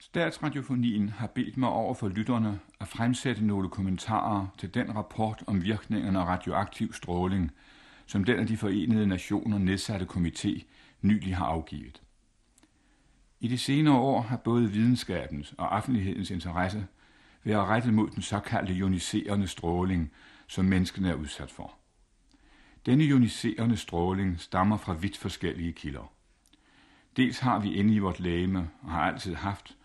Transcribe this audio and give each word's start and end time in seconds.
Statsradiofonien 0.00 1.08
har 1.08 1.26
bedt 1.26 1.56
mig 1.56 1.68
over 1.68 1.94
for 1.94 2.08
lytterne 2.08 2.60
at 2.80 2.88
fremsætte 2.88 3.44
nogle 3.44 3.68
kommentarer 3.68 4.46
til 4.58 4.74
den 4.74 4.96
rapport 4.96 5.44
om 5.46 5.64
virkningerne 5.64 6.20
af 6.20 6.24
radioaktiv 6.24 6.92
stråling, 6.92 7.50
som 8.06 8.24
den 8.24 8.38
af 8.38 8.46
de 8.46 8.56
forenede 8.56 9.06
nationer 9.06 9.58
nedsatte 9.58 10.06
komité 10.10 10.62
nylig 11.02 11.36
har 11.36 11.46
afgivet. 11.46 12.02
I 13.40 13.48
de 13.48 13.58
senere 13.58 13.94
år 13.94 14.20
har 14.20 14.36
både 14.36 14.70
videnskabens 14.70 15.54
og 15.58 15.68
offentlighedens 15.68 16.30
interesse 16.30 16.86
været 17.44 17.68
rettet 17.68 17.94
mod 17.94 18.10
den 18.10 18.22
såkaldte 18.22 18.74
ioniserende 18.74 19.46
stråling, 19.46 20.12
som 20.46 20.64
menneskene 20.64 21.10
er 21.10 21.14
udsat 21.14 21.50
for. 21.50 21.74
Denne 22.86 23.04
ioniserende 23.04 23.76
stråling 23.76 24.40
stammer 24.40 24.76
fra 24.76 24.94
vidt 24.94 25.16
forskellige 25.16 25.72
kilder. 25.72 26.12
Dels 27.16 27.38
har 27.38 27.58
vi 27.58 27.74
inde 27.74 27.94
i 27.94 27.98
vort 27.98 28.20
lægeme 28.20 28.70
og 28.82 28.90
har 28.90 29.00
altid 29.00 29.34
haft 29.34 29.77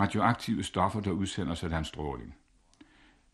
radioaktive 0.00 0.62
stoffer, 0.62 1.00
der 1.00 1.10
udsender 1.10 1.54
sådan 1.54 1.84
stråling. 1.84 2.34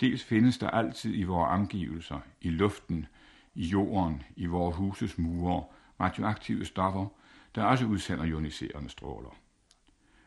Dels 0.00 0.24
findes 0.24 0.58
der 0.58 0.70
altid 0.70 1.14
i 1.14 1.22
vores 1.22 1.50
omgivelser, 1.50 2.20
i 2.40 2.50
luften, 2.50 3.06
i 3.54 3.66
jorden, 3.66 4.22
i 4.36 4.46
vores 4.46 4.76
huses 4.76 5.18
mure, 5.18 5.64
radioaktive 6.00 6.64
stoffer, 6.64 7.06
der 7.54 7.64
også 7.64 7.86
udsender 7.86 8.24
ioniserende 8.24 8.88
stråler. 8.88 9.36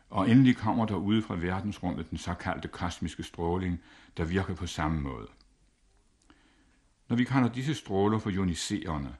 Og 0.09 0.29
endelig 0.29 0.57
kommer 0.57 0.85
der 0.85 0.95
ude 0.95 1.21
fra 1.21 1.35
verdensrummet 1.35 2.09
den 2.09 2.17
såkaldte 2.17 2.67
kosmiske 2.67 3.23
stråling, 3.23 3.81
der 4.17 4.25
virker 4.25 4.55
på 4.55 4.67
samme 4.67 5.01
måde. 5.01 5.27
Når 7.09 7.15
vi 7.15 7.23
kalder 7.23 7.49
disse 7.49 7.73
stråler 7.73 8.19
for 8.19 8.29
ioniserende, 8.29 9.15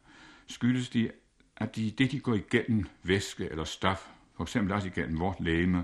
skyldes 0.48 0.90
de, 0.90 1.12
at 1.58 1.76
de, 1.76 1.92
det 1.92 2.12
de 2.12 2.20
går 2.20 2.34
igennem 2.34 2.88
væske 3.04 3.50
eller 3.50 3.64
stof, 3.64 4.10
for 4.34 4.44
eksempel 4.44 4.74
også 4.74 4.88
igennem 4.88 5.20
vort 5.20 5.40
lægeme, 5.40 5.84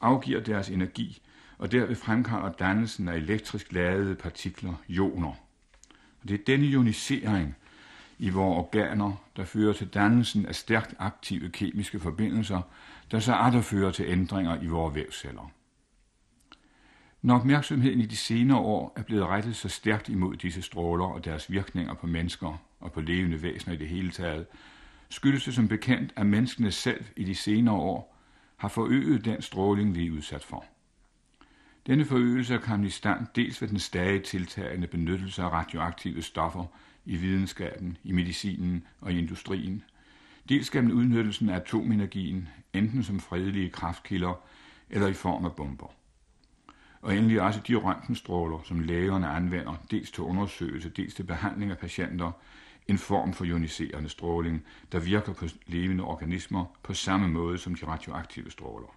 afgiver 0.00 0.40
deres 0.40 0.68
energi, 0.68 1.22
og 1.58 1.72
derved 1.72 1.94
fremkalder 1.94 2.52
dannelsen 2.52 3.08
af 3.08 3.16
elektrisk 3.16 3.72
ladede 3.72 4.14
partikler, 4.14 4.74
ioner. 4.88 5.34
Og 6.22 6.28
det 6.28 6.40
er 6.40 6.44
denne 6.46 6.66
ionisering 6.66 7.56
i 8.18 8.30
vores 8.30 8.58
organer, 8.58 9.12
der 9.36 9.44
fører 9.44 9.72
til 9.72 9.86
dannelsen 9.86 10.46
af 10.46 10.54
stærkt 10.54 10.94
aktive 10.98 11.48
kemiske 11.48 12.00
forbindelser, 12.00 12.60
der 13.10 13.18
så 13.18 13.34
atter 13.34 13.60
fører 13.60 13.90
til 13.90 14.04
ændringer 14.08 14.62
i 14.62 14.66
vores 14.66 14.94
vævceller. 14.94 15.50
Når 17.22 17.34
opmærksomheden 17.34 18.00
i 18.00 18.06
de 18.06 18.16
senere 18.16 18.58
år 18.58 18.92
er 18.96 19.02
blevet 19.02 19.26
rettet 19.26 19.56
så 19.56 19.68
stærkt 19.68 20.08
imod 20.08 20.36
disse 20.36 20.62
stråler 20.62 21.04
og 21.04 21.24
deres 21.24 21.50
virkninger 21.50 21.94
på 21.94 22.06
mennesker 22.06 22.62
og 22.80 22.92
på 22.92 23.00
levende 23.00 23.42
væsener 23.42 23.74
i 23.74 23.78
det 23.78 23.88
hele 23.88 24.10
taget, 24.10 24.46
skyldes 25.08 25.44
det 25.44 25.54
som 25.54 25.68
bekendt, 25.68 26.12
at 26.16 26.26
menneskene 26.26 26.70
selv 26.70 27.04
i 27.16 27.24
de 27.24 27.34
senere 27.34 27.74
år 27.74 28.19
har 28.60 28.68
forøget 28.68 29.24
den 29.24 29.42
stråling, 29.42 29.94
vi 29.94 30.06
er 30.06 30.10
udsat 30.10 30.44
for. 30.44 30.64
Denne 31.86 32.04
forøgelse 32.04 32.54
er 32.54 32.58
kommet 32.58 32.86
i 32.86 32.90
stand 32.90 33.26
dels 33.36 33.62
ved 33.62 33.68
den 33.68 33.78
stadig 33.78 34.22
tiltagende 34.22 34.86
benyttelse 34.86 35.42
af 35.42 35.48
radioaktive 35.48 36.22
stoffer 36.22 36.64
i 37.04 37.16
videnskaben, 37.16 37.96
i 38.04 38.12
medicinen 38.12 38.86
og 39.00 39.12
i 39.12 39.18
industrien, 39.18 39.82
dels 40.48 40.70
gennem 40.70 40.96
udnyttelsen 40.96 41.48
af 41.48 41.56
atomenergien, 41.56 42.48
enten 42.72 43.02
som 43.02 43.20
fredelige 43.20 43.70
kraftkilder 43.70 44.42
eller 44.90 45.06
i 45.08 45.12
form 45.12 45.44
af 45.44 45.52
bomber. 45.56 45.92
Og 47.02 47.16
endelig 47.16 47.40
også 47.42 47.60
de 47.68 47.74
røntgenstråler, 47.74 48.58
som 48.64 48.80
lægerne 48.80 49.28
anvender, 49.28 49.74
dels 49.90 50.10
til 50.10 50.22
undersøgelse, 50.22 50.88
dels 50.88 51.14
til 51.14 51.22
behandling 51.22 51.70
af 51.70 51.78
patienter, 51.78 52.32
en 52.90 52.98
form 52.98 53.32
for 53.32 53.44
ioniserende 53.44 54.08
stråling, 54.08 54.64
der 54.92 54.98
virker 54.98 55.32
på 55.32 55.46
levende 55.66 56.04
organismer 56.04 56.64
på 56.82 56.94
samme 56.94 57.28
måde 57.28 57.58
som 57.58 57.74
de 57.74 57.86
radioaktive 57.86 58.50
stråler. 58.50 58.96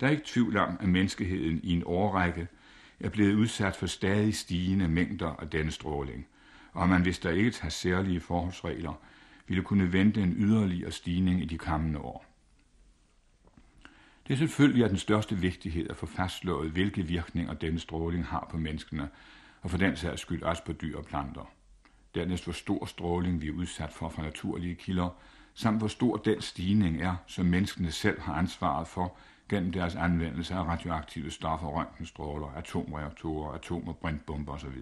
Der 0.00 0.06
er 0.06 0.10
ikke 0.10 0.22
tvivl 0.26 0.56
om, 0.56 0.76
at 0.80 0.88
menneskeheden 0.88 1.60
i 1.62 1.72
en 1.72 1.82
årrække 1.86 2.48
er 3.00 3.08
blevet 3.08 3.34
udsat 3.34 3.76
for 3.76 3.86
stadig 3.86 4.34
stigende 4.34 4.88
mængder 4.88 5.28
af 5.28 5.50
denne 5.50 5.70
stråling, 5.70 6.26
og 6.72 6.88
man, 6.88 7.02
hvis 7.02 7.18
der 7.18 7.30
ikke 7.30 7.50
tager 7.50 7.70
særlige 7.70 8.20
forholdsregler, 8.20 9.00
ville 9.46 9.62
kunne 9.62 9.92
vente 9.92 10.22
en 10.22 10.34
yderligere 10.36 10.92
stigning 10.92 11.42
i 11.42 11.44
de 11.44 11.58
kommende 11.58 11.98
år. 11.98 12.26
Det 14.26 14.32
er 14.32 14.38
selvfølgelig 14.38 14.82
af 14.82 14.88
den 14.88 14.98
største 14.98 15.36
vigtighed 15.36 15.90
at 15.90 15.96
få 15.96 16.06
fastslået, 16.06 16.70
hvilke 16.70 17.02
virkninger 17.02 17.54
denne 17.54 17.78
stråling 17.78 18.24
har 18.24 18.48
på 18.50 18.56
menneskene, 18.56 19.08
og 19.62 19.70
for 19.70 19.78
den 19.78 19.96
sags 19.96 20.20
skyld 20.20 20.42
også 20.42 20.64
på 20.64 20.72
dyr 20.72 20.96
og 20.96 21.04
planter 21.04 21.52
dernæst 22.16 22.44
hvor 22.44 22.52
stor 22.52 22.84
stråling 22.84 23.40
vi 23.40 23.48
er 23.48 23.52
udsat 23.52 23.92
for 23.92 24.08
fra 24.08 24.22
naturlige 24.22 24.74
kilder, 24.74 25.08
samt 25.54 25.78
hvor 25.78 25.88
stor 25.88 26.16
den 26.16 26.40
stigning 26.40 27.02
er, 27.02 27.16
som 27.26 27.46
menneskene 27.46 27.90
selv 27.90 28.20
har 28.20 28.34
ansvaret 28.34 28.88
for 28.88 29.16
gennem 29.48 29.72
deres 29.72 29.96
anvendelse 29.96 30.54
af 30.54 30.64
radioaktive 30.64 31.30
stoffer, 31.30 31.66
røntgenstråler, 31.66 32.46
atomreaktorer, 32.46 33.52
atom- 33.54 33.88
og 33.88 33.96
brintbomber 33.96 34.52
osv. 34.52 34.80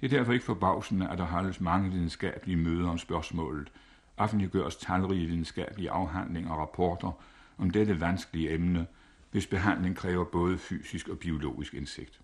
Det 0.00 0.12
er 0.12 0.18
derfor 0.18 0.32
ikke 0.32 0.44
forbavsende, 0.44 1.08
at 1.08 1.18
der 1.18 1.24
holdes 1.24 1.60
mange 1.60 1.90
videnskabelige 1.90 2.56
møder 2.56 2.88
om 2.88 2.98
spørgsmålet, 2.98 3.72
offentliggøres 4.16 4.76
talrige 4.76 5.26
videnskabelige 5.26 5.90
afhandlinger 5.90 6.50
og 6.50 6.58
rapporter 6.58 7.12
om 7.58 7.70
dette 7.70 8.00
vanskelige 8.00 8.54
emne, 8.54 8.86
hvis 9.30 9.46
behandling 9.46 9.96
kræver 9.96 10.24
både 10.24 10.58
fysisk 10.58 11.08
og 11.08 11.18
biologisk 11.18 11.74
indsigt. 11.74 12.20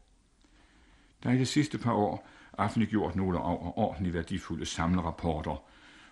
Der 1.22 1.30
er 1.30 1.34
i 1.34 1.38
de 1.38 1.46
sidste 1.46 1.78
par 1.78 1.92
år 1.92 2.28
offentliggjort 2.52 3.16
nogle 3.16 3.38
ordentligt 3.38 4.14
værdifulde 4.14 4.66
samlerapporter, 4.66 5.62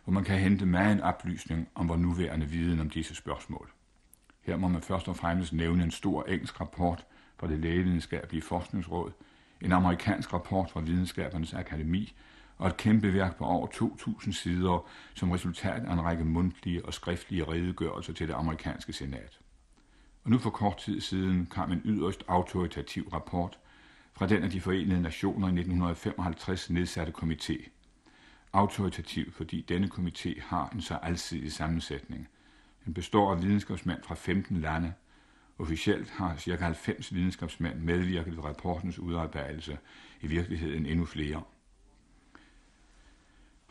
hvor 0.04 0.12
man 0.12 0.24
kan 0.24 0.38
hente 0.38 0.66
meget 0.66 0.92
en 0.92 1.00
oplysning 1.00 1.68
om 1.74 1.88
vores 1.88 2.00
nuværende 2.00 2.46
viden 2.46 2.80
om 2.80 2.90
disse 2.90 3.14
spørgsmål. 3.14 3.70
Her 4.42 4.56
må 4.56 4.68
man 4.68 4.82
først 4.82 5.08
og 5.08 5.16
fremmest 5.16 5.52
nævne 5.52 5.84
en 5.84 5.90
stor 5.90 6.24
engelsk 6.24 6.60
rapport 6.60 7.06
fra 7.38 7.48
det 7.48 7.58
lægevidenskabelige 7.58 8.42
forskningsråd, 8.42 9.12
en 9.60 9.72
amerikansk 9.72 10.32
rapport 10.32 10.70
fra 10.70 10.80
Videnskabernes 10.80 11.54
Akademi 11.54 12.14
og 12.58 12.66
et 12.66 12.76
kæmpe 12.76 13.14
værk 13.14 13.36
på 13.36 13.44
over 13.44 13.66
2.000 13.66 14.32
sider 14.32 14.88
som 15.14 15.30
resultat 15.30 15.84
af 15.84 15.92
en 15.92 16.04
række 16.04 16.24
mundtlige 16.24 16.84
og 16.84 16.94
skriftlige 16.94 17.44
redegørelser 17.44 18.12
til 18.12 18.28
det 18.28 18.34
amerikanske 18.34 18.92
senat. 18.92 19.40
Og 20.24 20.30
nu 20.30 20.38
for 20.38 20.50
kort 20.50 20.76
tid 20.76 21.00
siden 21.00 21.46
kom 21.46 21.72
en 21.72 21.82
yderst 21.84 22.24
autoritativ 22.28 23.08
rapport 23.12 23.58
fra 24.16 24.26
den 24.26 24.42
af 24.42 24.50
de 24.50 24.60
forenede 24.60 25.02
nationer 25.02 25.46
i 25.46 25.50
1955 25.50 26.70
nedsatte 26.70 27.12
komité. 27.22 27.68
Autoritativ, 28.52 29.32
fordi 29.32 29.64
denne 29.68 29.86
komité 29.86 30.40
har 30.42 30.68
en 30.74 30.80
så 30.80 30.94
alsidig 30.94 31.52
sammensætning. 31.52 32.28
Den 32.84 32.94
består 32.94 33.32
af 33.32 33.42
videnskabsmænd 33.42 34.02
fra 34.02 34.14
15 34.14 34.60
lande. 34.60 34.92
Officielt 35.58 36.10
har 36.10 36.36
ca. 36.36 36.56
90 36.56 37.14
videnskabsmænd 37.14 37.80
medvirket 37.80 38.36
ved 38.36 38.44
rapportens 38.44 38.98
udarbejdelse, 38.98 39.78
i 40.20 40.26
virkeligheden 40.26 40.86
endnu 40.86 41.04
flere. 41.04 41.42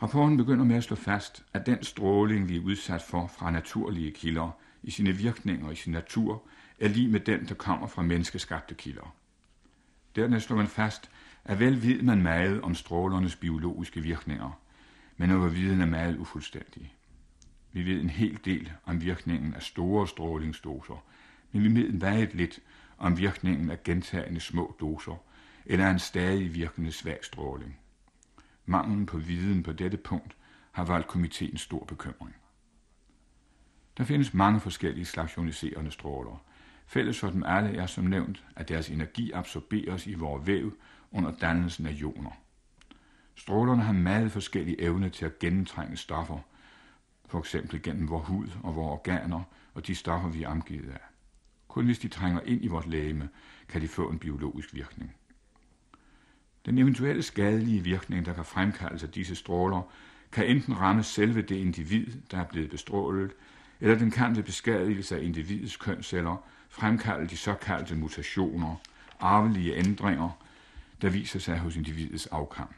Rapporten 0.02 0.36
begynder 0.36 0.64
med 0.64 0.76
at 0.76 0.84
slå 0.84 0.96
fast, 0.96 1.44
at 1.52 1.66
den 1.66 1.82
stråling, 1.82 2.48
vi 2.48 2.56
er 2.56 2.64
udsat 2.64 3.02
for 3.02 3.26
fra 3.26 3.50
naturlige 3.50 4.10
kilder, 4.10 4.50
i 4.82 4.90
sine 4.90 5.12
virkninger 5.12 5.66
og 5.66 5.72
i 5.72 5.76
sin 5.76 5.92
natur, 5.92 6.42
er 6.80 6.88
lige 6.88 7.08
med 7.08 7.20
den, 7.20 7.48
der 7.48 7.54
kommer 7.54 7.86
fra 7.86 8.02
menneskeskabte 8.02 8.74
kilder. 8.74 9.14
Dernæst 10.16 10.46
slår 10.46 10.56
man 10.56 10.66
fast, 10.66 11.10
at 11.44 11.60
vel 11.60 11.82
ved 11.82 12.02
man 12.02 12.22
meget 12.22 12.62
om 12.62 12.74
strålernes 12.74 13.36
biologiske 13.36 14.00
virkninger, 14.00 14.60
men 15.16 15.30
over 15.30 15.48
viden 15.48 15.80
er 15.80 15.86
meget 15.86 16.18
ufuldstændig. 16.18 16.94
Vi 17.72 17.86
ved 17.86 18.00
en 18.00 18.10
hel 18.10 18.40
del 18.44 18.72
om 18.84 19.02
virkningen 19.02 19.54
af 19.54 19.62
store 19.62 20.08
strålingsdoser, 20.08 21.04
men 21.52 21.62
vi 21.62 21.82
ved 21.82 21.92
meget 21.92 22.34
lidt 22.34 22.60
om 22.98 23.18
virkningen 23.18 23.70
af 23.70 23.82
gentagende 23.82 24.40
små 24.40 24.76
doser, 24.80 25.16
eller 25.66 25.90
en 25.90 25.98
stadig 25.98 26.54
virkende 26.54 26.92
svag 26.92 27.18
stråling. 27.22 27.78
Manglen 28.66 29.06
på 29.06 29.18
viden 29.18 29.62
på 29.62 29.72
dette 29.72 29.96
punkt 29.96 30.36
har 30.72 30.84
valgt 30.84 31.08
komiteen 31.08 31.56
stor 31.56 31.84
bekymring. 31.84 32.36
Der 33.98 34.04
findes 34.04 34.34
mange 34.34 34.60
forskellige 34.60 35.04
slags 35.04 35.36
ioniserende 35.36 35.90
stråler, 35.90 36.44
Fælles 36.86 37.18
for 37.18 37.30
dem 37.30 37.42
alle 37.46 37.76
er 37.76 37.86
som 37.86 38.04
nævnt, 38.04 38.44
at 38.56 38.68
deres 38.68 38.90
energi 38.90 39.32
absorberes 39.32 40.06
i 40.06 40.14
vores 40.14 40.46
væv 40.46 40.76
under 41.12 41.32
dannelsen 41.40 41.86
af 41.86 41.92
ioner. 41.92 42.30
Strålerne 43.34 43.82
har 43.82 43.92
meget 43.92 44.32
forskellige 44.32 44.80
evne 44.80 45.10
til 45.10 45.24
at 45.24 45.38
gennemtrænge 45.38 45.96
stoffer, 45.96 46.38
for 47.26 47.38
eksempel 47.38 47.82
gennem 47.82 48.08
vores 48.08 48.28
hud 48.28 48.48
og 48.62 48.76
vores 48.76 48.92
organer 48.92 49.42
og 49.74 49.86
de 49.86 49.94
stoffer, 49.94 50.28
vi 50.28 50.42
er 50.42 50.48
omgivet 50.48 50.90
af. 50.90 51.00
Kun 51.68 51.84
hvis 51.84 51.98
de 51.98 52.08
trænger 52.08 52.40
ind 52.40 52.64
i 52.64 52.68
vores 52.68 52.86
lægeme, 52.86 53.28
kan 53.68 53.80
de 53.80 53.88
få 53.88 54.10
en 54.10 54.18
biologisk 54.18 54.74
virkning. 54.74 55.14
Den 56.66 56.78
eventuelle 56.78 57.22
skadelige 57.22 57.80
virkning, 57.80 58.26
der 58.26 58.32
kan 58.32 58.44
fremkaldes 58.44 59.02
af 59.02 59.08
disse 59.08 59.34
stråler, 59.34 59.82
kan 60.32 60.46
enten 60.46 60.80
ramme 60.80 61.02
selve 61.02 61.42
det 61.42 61.56
individ, 61.56 62.06
der 62.30 62.38
er 62.38 62.44
blevet 62.44 62.70
bestrålet, 62.70 63.32
eller 63.80 63.98
den 63.98 64.10
kan 64.10 64.36
ved 64.36 64.42
beskadigelse 64.42 65.16
af 65.16 65.22
individets 65.22 65.76
kønsceller 65.76 66.36
fremkalde 66.74 67.26
de 67.26 67.36
såkaldte 67.36 67.96
mutationer, 67.96 68.76
arvelige 69.20 69.76
ændringer, 69.76 70.30
der 71.02 71.10
viser 71.10 71.38
sig 71.38 71.58
hos 71.58 71.76
individets 71.76 72.26
afkam. 72.26 72.68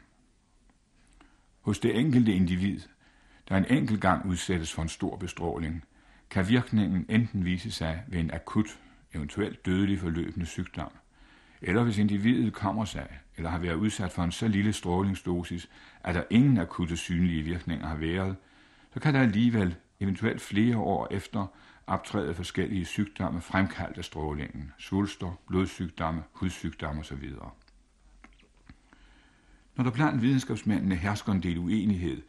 Hos 1.61 1.79
det 1.79 1.99
enkelte 1.99 2.33
individ, 2.33 2.79
der 3.49 3.57
en 3.57 3.65
enkelt 3.65 4.01
gang 4.01 4.25
udsættes 4.25 4.73
for 4.73 4.81
en 4.81 4.89
stor 4.89 5.17
bestråling, 5.17 5.83
kan 6.29 6.49
virkningen 6.49 7.05
enten 7.09 7.45
vise 7.45 7.71
sig 7.71 8.03
ved 8.07 8.19
en 8.19 8.33
akut 8.33 8.79
eventuelt 9.13 9.65
dødelig 9.65 9.99
forløbende 9.99 10.45
sygdom, 10.45 10.91
eller 11.61 11.83
hvis 11.83 11.97
individet 11.97 12.53
kommer 12.53 12.85
sig 12.85 13.19
eller 13.37 13.49
har 13.49 13.59
været 13.59 13.75
udsat 13.75 14.11
for 14.11 14.23
en 14.23 14.31
så 14.31 14.47
lille 14.47 14.73
strålingsdosis, 14.73 15.69
at 16.03 16.15
der 16.15 16.23
ingen 16.29 16.57
akutte 16.57 16.97
synlige 16.97 17.43
virkninger 17.43 17.87
har 17.87 17.97
været, 17.97 18.35
så 18.93 18.99
kan 18.99 19.13
der 19.13 19.21
alligevel 19.21 19.75
eventuelt 19.99 20.41
flere 20.41 20.77
år 20.77 21.07
efter 21.11 21.47
optræde 21.87 22.33
forskellige 22.33 22.85
sygdomme 22.85 23.41
fremkaldt 23.41 23.97
af 23.97 24.05
strålingen, 24.05 24.71
svulster, 24.79 25.39
blodsygdomme, 25.47 26.23
hudsygdomme 26.31 27.01
osv. 27.01 27.31
Når 29.75 29.83
der 29.83 29.91
blandt 29.91 30.21
videnskabsmændene 30.21 30.95
hersker 30.95 31.31
en 31.31 31.43
del 31.43 31.57
uenighed 31.57 32.21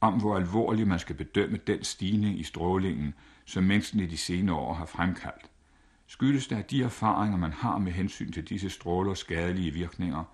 om, 0.00 0.20
hvor 0.20 0.36
alvorligt 0.36 0.88
man 0.88 0.98
skal 0.98 1.16
bedømme 1.16 1.56
den 1.56 1.84
stigning 1.84 2.40
i 2.40 2.42
strålingen, 2.42 3.14
som 3.44 3.64
mennesken 3.64 4.00
i 4.00 4.06
de 4.06 4.16
senere 4.16 4.56
år 4.56 4.74
har 4.74 4.86
fremkaldt, 4.86 5.50
skyldes 6.06 6.46
det, 6.46 6.56
at 6.56 6.70
de 6.70 6.82
erfaringer, 6.82 7.38
man 7.38 7.52
har 7.52 7.78
med 7.78 7.92
hensyn 7.92 8.32
til 8.32 8.48
disse 8.48 8.70
strålers 8.70 9.18
skadelige 9.18 9.70
virkninger, 9.70 10.24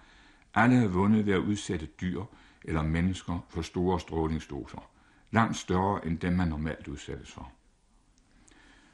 alle 0.55 0.77
er 0.77 0.89
vundet 0.89 1.27
ved 1.27 1.33
at 1.33 1.39
udsætte 1.39 1.87
dyr 1.87 2.23
eller 2.65 2.83
mennesker 2.83 3.47
for 3.49 3.63
store 3.63 4.01
strålingsdoser, 4.01 4.91
langt 5.31 5.57
større 5.57 6.07
end 6.07 6.19
dem, 6.19 6.33
man 6.33 6.49
normalt 6.49 6.89
udsættes 6.89 7.33
for. 7.33 7.53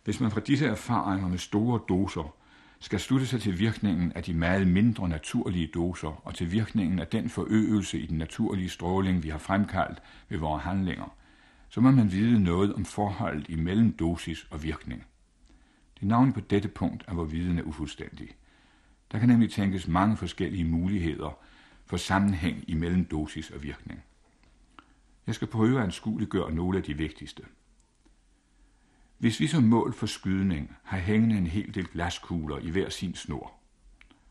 Hvis 0.04 0.20
man 0.20 0.30
fra 0.30 0.40
disse 0.40 0.66
erfaringer 0.66 1.28
med 1.28 1.38
store 1.38 1.80
doser 1.88 2.34
skal 2.80 3.00
slutte 3.00 3.26
sig 3.26 3.40
til 3.40 3.58
virkningen 3.58 4.12
af 4.12 4.22
de 4.22 4.34
meget 4.34 4.66
mindre 4.66 5.08
naturlige 5.08 5.66
doser 5.74 6.22
og 6.24 6.34
til 6.34 6.52
virkningen 6.52 6.98
af 6.98 7.06
den 7.06 7.28
forøgelse 7.28 7.98
i 7.98 8.06
den 8.06 8.18
naturlige 8.18 8.68
stråling, 8.68 9.22
vi 9.22 9.28
har 9.28 9.38
fremkaldt 9.38 10.02
ved 10.28 10.38
vores 10.38 10.62
handlinger, 10.62 11.16
så 11.68 11.80
må 11.80 11.90
man 11.90 12.12
vide 12.12 12.42
noget 12.42 12.74
om 12.74 12.84
forholdet 12.84 13.48
imellem 13.48 13.92
dosis 13.92 14.46
og 14.50 14.62
virkning. 14.62 15.06
Det 16.00 16.08
navn 16.08 16.32
på 16.32 16.40
dette 16.40 16.68
punkt, 16.68 17.04
er, 17.08 17.12
hvor 17.12 17.24
viden 17.24 17.58
er 17.58 17.62
ufuldstændig. 17.62 18.28
Der 19.12 19.18
kan 19.18 19.28
nemlig 19.28 19.50
tænkes 19.50 19.88
mange 19.88 20.16
forskellige 20.16 20.64
muligheder 20.64 21.38
for 21.86 21.96
sammenhæng 21.96 22.64
imellem 22.68 23.04
dosis 23.04 23.50
og 23.50 23.62
virkning. 23.62 24.02
Jeg 25.26 25.34
skal 25.34 25.48
prøve 25.48 25.78
at 25.78 25.84
anskueliggøre 25.84 26.52
nogle 26.52 26.78
af 26.78 26.84
de 26.84 26.96
vigtigste. 26.96 27.42
Hvis 29.24 29.40
vi 29.40 29.46
som 29.46 29.62
mål 29.62 29.92
for 29.92 30.06
skydning 30.06 30.76
har 30.82 30.98
hængende 30.98 31.38
en 31.38 31.46
hel 31.46 31.74
del 31.74 31.86
glaskugler 31.86 32.58
i 32.58 32.70
hver 32.70 32.88
sin 32.88 33.14
snor, 33.14 33.54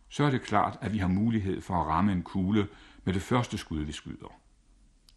så 0.10 0.24
er 0.24 0.32
det 0.32 0.42
klart, 0.42 0.78
at 0.82 0.94
vi 0.94 0.98
har 0.98 1.08
mulighed 1.08 1.62
for 1.62 1.82
at 1.82 1.88
ramme 1.88 2.12
en 2.12 2.24
kugle 2.24 2.68
med 3.04 3.14
det 3.14 3.22
første 3.22 3.58
skud, 3.58 3.80
vi 3.80 3.92
skyder. 3.92 4.40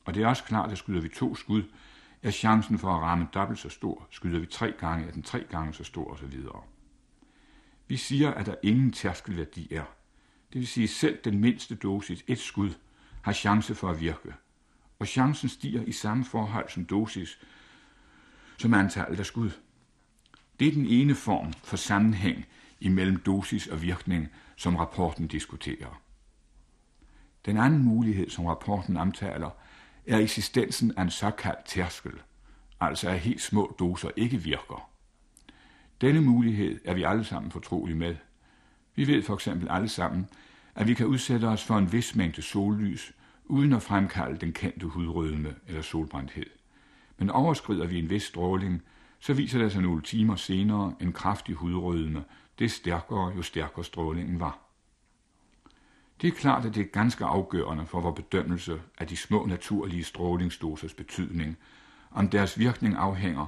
Og 0.05 0.14
det 0.14 0.23
er 0.23 0.26
også 0.26 0.44
klart, 0.44 0.73
at 0.73 0.78
skyder 0.78 1.00
vi 1.00 1.08
to 1.08 1.34
skud, 1.34 1.62
er 2.23 2.31
chancen 2.31 2.78
for 2.78 2.94
at 2.94 3.02
ramme 3.02 3.28
dobbelt 3.34 3.58
så 3.58 3.69
stor. 3.69 4.06
Skyder 4.11 4.38
vi 4.38 4.46
tre 4.46 4.73
gange, 4.73 5.06
er 5.06 5.12
den 5.12 5.23
tre 5.23 5.44
gange 5.50 5.75
så 5.75 5.84
stor 5.84 6.12
osv. 6.12 6.40
Vi 7.88 7.96
siger, 7.96 8.31
at 8.31 8.46
der 8.46 8.55
ingen 8.62 8.93
tærskelværdi 8.93 9.75
er. 9.75 9.84
Det 10.52 10.58
vil 10.58 10.67
sige, 10.67 10.84
at 10.84 10.90
selv 10.90 11.19
den 11.25 11.38
mindste 11.38 11.75
dosis, 11.75 12.25
et 12.26 12.38
skud, 12.38 12.70
har 13.23 13.32
chance 13.32 13.75
for 13.75 13.90
at 13.90 14.00
virke. 14.00 14.34
Og 14.99 15.06
chancen 15.06 15.49
stiger 15.49 15.82
i 15.82 15.93
samme 15.93 16.25
forhold 16.25 16.69
som 16.69 16.84
dosis, 16.84 17.38
som 18.58 18.75
antallet 18.75 19.19
af 19.19 19.26
skud. 19.26 19.50
Det 20.60 20.68
er 20.68 20.72
den 20.72 20.86
ene 20.86 21.14
form 21.14 21.52
for 21.64 21.76
sammenhæng 21.76 22.46
imellem 22.80 23.16
dosis 23.16 23.66
og 23.66 23.82
virkning, 23.82 24.28
som 24.56 24.76
rapporten 24.76 25.26
diskuterer. 25.26 26.00
Den 27.46 27.56
anden 27.56 27.84
mulighed, 27.84 28.30
som 28.30 28.46
rapporten 28.46 28.96
omtaler, 28.96 29.50
er 30.06 30.18
eksistensen 30.18 30.92
af 30.96 31.02
en 31.02 31.10
såkaldt 31.10 31.64
tærskel, 31.64 32.12
altså 32.80 33.08
at 33.08 33.20
helt 33.20 33.40
små 33.40 33.76
doser 33.78 34.10
ikke 34.16 34.42
virker. 34.42 34.90
Denne 36.00 36.20
mulighed 36.20 36.80
er 36.84 36.94
vi 36.94 37.02
alle 37.02 37.24
sammen 37.24 37.52
fortrolige 37.52 37.96
med. 37.96 38.16
Vi 38.94 39.06
ved 39.06 39.22
for 39.22 39.34
eksempel 39.34 39.68
alle 39.70 39.88
sammen, 39.88 40.28
at 40.74 40.88
vi 40.88 40.94
kan 40.94 41.06
udsætte 41.06 41.44
os 41.44 41.64
for 41.64 41.78
en 41.78 41.92
vis 41.92 42.14
mængde 42.14 42.42
sollys, 42.42 43.12
uden 43.44 43.72
at 43.72 43.82
fremkalde 43.82 44.38
den 44.38 44.52
kendte 44.52 44.86
hudrødme 44.86 45.54
eller 45.66 45.82
solbrændthed. 45.82 46.46
Men 47.18 47.30
overskrider 47.30 47.86
vi 47.86 47.98
en 47.98 48.10
vis 48.10 48.22
stråling, 48.22 48.82
så 49.20 49.32
viser 49.32 49.58
det 49.58 49.72
sig 49.72 49.82
nogle 49.82 50.02
timer 50.02 50.36
senere 50.36 50.94
en 51.00 51.12
kraftig 51.12 51.54
hudrødme, 51.54 52.24
det 52.58 52.70
stærkere 52.70 53.32
jo 53.36 53.42
stærkere 53.42 53.84
strålingen 53.84 54.40
var. 54.40 54.58
Det 56.20 56.28
er 56.28 56.32
klart, 56.32 56.64
at 56.64 56.74
det 56.74 56.80
er 56.80 56.90
ganske 56.90 57.24
afgørende 57.24 57.86
for 57.86 58.00
vores 58.00 58.16
bedømmelse 58.16 58.80
af 58.98 59.06
de 59.06 59.16
små 59.16 59.46
naturlige 59.46 60.04
strålingsdosers 60.04 60.94
betydning, 60.94 61.56
om 62.10 62.28
deres 62.28 62.58
virkning 62.58 62.94
afhænger 62.96 63.46